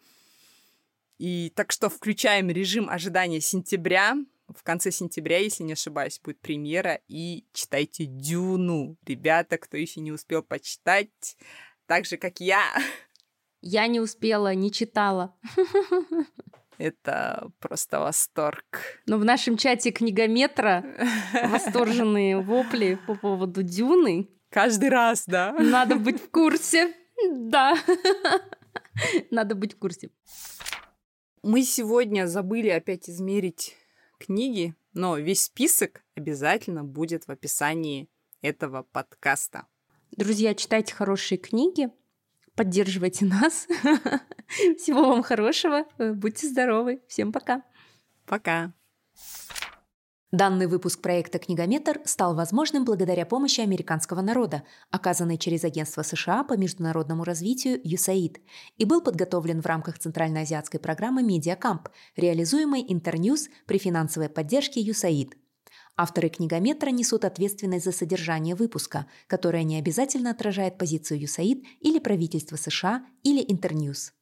И 1.18 1.50
так 1.54 1.72
что 1.72 1.88
включаем 1.88 2.50
режим 2.50 2.90
ожидания 2.90 3.40
сентября. 3.40 4.16
В 4.48 4.62
конце 4.62 4.90
сентября, 4.90 5.38
если 5.38 5.64
не 5.64 5.72
ошибаюсь, 5.72 6.20
будет 6.22 6.40
премьера. 6.40 7.00
И 7.08 7.46
читайте 7.52 8.04
Дюну. 8.06 8.96
Ребята, 9.04 9.58
кто 9.58 9.76
еще 9.76 10.00
не 10.00 10.12
успел 10.12 10.42
почитать, 10.42 11.36
так 11.86 12.04
же, 12.04 12.16
как 12.16 12.40
я. 12.40 12.62
Я 13.60 13.86
не 13.88 14.00
успела, 14.00 14.54
не 14.54 14.70
читала. 14.70 15.34
Это 16.78 17.50
просто 17.58 18.00
восторг. 18.00 19.00
Но 19.06 19.18
в 19.18 19.24
нашем 19.24 19.56
чате 19.56 19.90
книгометра 19.90 20.84
восторженные 21.32 22.40
вопли 22.40 22.98
по 23.06 23.14
поводу 23.16 23.62
Дюны. 23.62 24.28
Каждый 24.50 24.90
раз, 24.90 25.24
да? 25.26 25.52
Надо 25.52 25.96
быть 25.96 26.22
в 26.22 26.30
курсе. 26.30 26.94
Да. 27.32 27.74
Надо 29.30 29.54
быть 29.54 29.74
в 29.74 29.78
курсе. 29.78 30.10
Мы 31.42 31.62
сегодня 31.62 32.26
забыли 32.26 32.68
опять 32.68 33.08
измерить 33.08 33.74
книги, 34.18 34.74
но 34.92 35.16
весь 35.18 35.44
список 35.44 36.02
обязательно 36.14 36.84
будет 36.84 37.26
в 37.26 37.30
описании 37.30 38.08
этого 38.42 38.82
подкаста. 38.82 39.66
Друзья, 40.12 40.54
читайте 40.54 40.94
хорошие 40.94 41.38
книги, 41.38 41.88
поддерживайте 42.54 43.26
нас. 43.26 43.66
Всего 44.78 45.08
вам 45.08 45.22
хорошего, 45.22 45.84
будьте 45.98 46.48
здоровы. 46.48 47.02
Всем 47.08 47.32
пока. 47.32 47.62
Пока. 48.24 48.72
Данный 50.36 50.66
выпуск 50.66 51.00
проекта 51.00 51.38
«Книгометр» 51.38 52.02
стал 52.04 52.34
возможным 52.34 52.84
благодаря 52.84 53.24
помощи 53.24 53.62
американского 53.62 54.20
народа, 54.20 54.64
оказанной 54.90 55.38
через 55.38 55.64
Агентство 55.64 56.02
США 56.02 56.44
по 56.44 56.58
международному 56.58 57.24
развитию 57.24 57.80
USAID, 57.82 58.40
и 58.76 58.84
был 58.84 59.00
подготовлен 59.00 59.62
в 59.62 59.66
рамках 59.66 59.98
Центральноазиатской 59.98 60.78
программы 60.78 61.22
«Медиакамп», 61.22 61.88
реализуемой 62.16 62.84
Интерньюз 62.86 63.48
при 63.64 63.78
финансовой 63.78 64.28
поддержке 64.28 64.82
USAID. 64.86 65.32
Авторы 65.96 66.28
книгометра 66.28 66.90
несут 66.90 67.24
ответственность 67.24 67.86
за 67.86 67.92
содержание 67.92 68.54
выпуска, 68.54 69.06
которое 69.28 69.62
не 69.62 69.78
обязательно 69.78 70.32
отражает 70.32 70.76
позицию 70.76 71.22
USAID 71.22 71.64
или 71.80 71.98
правительства 71.98 72.56
США 72.56 73.06
или 73.22 73.42
Интерньюз. 73.50 74.12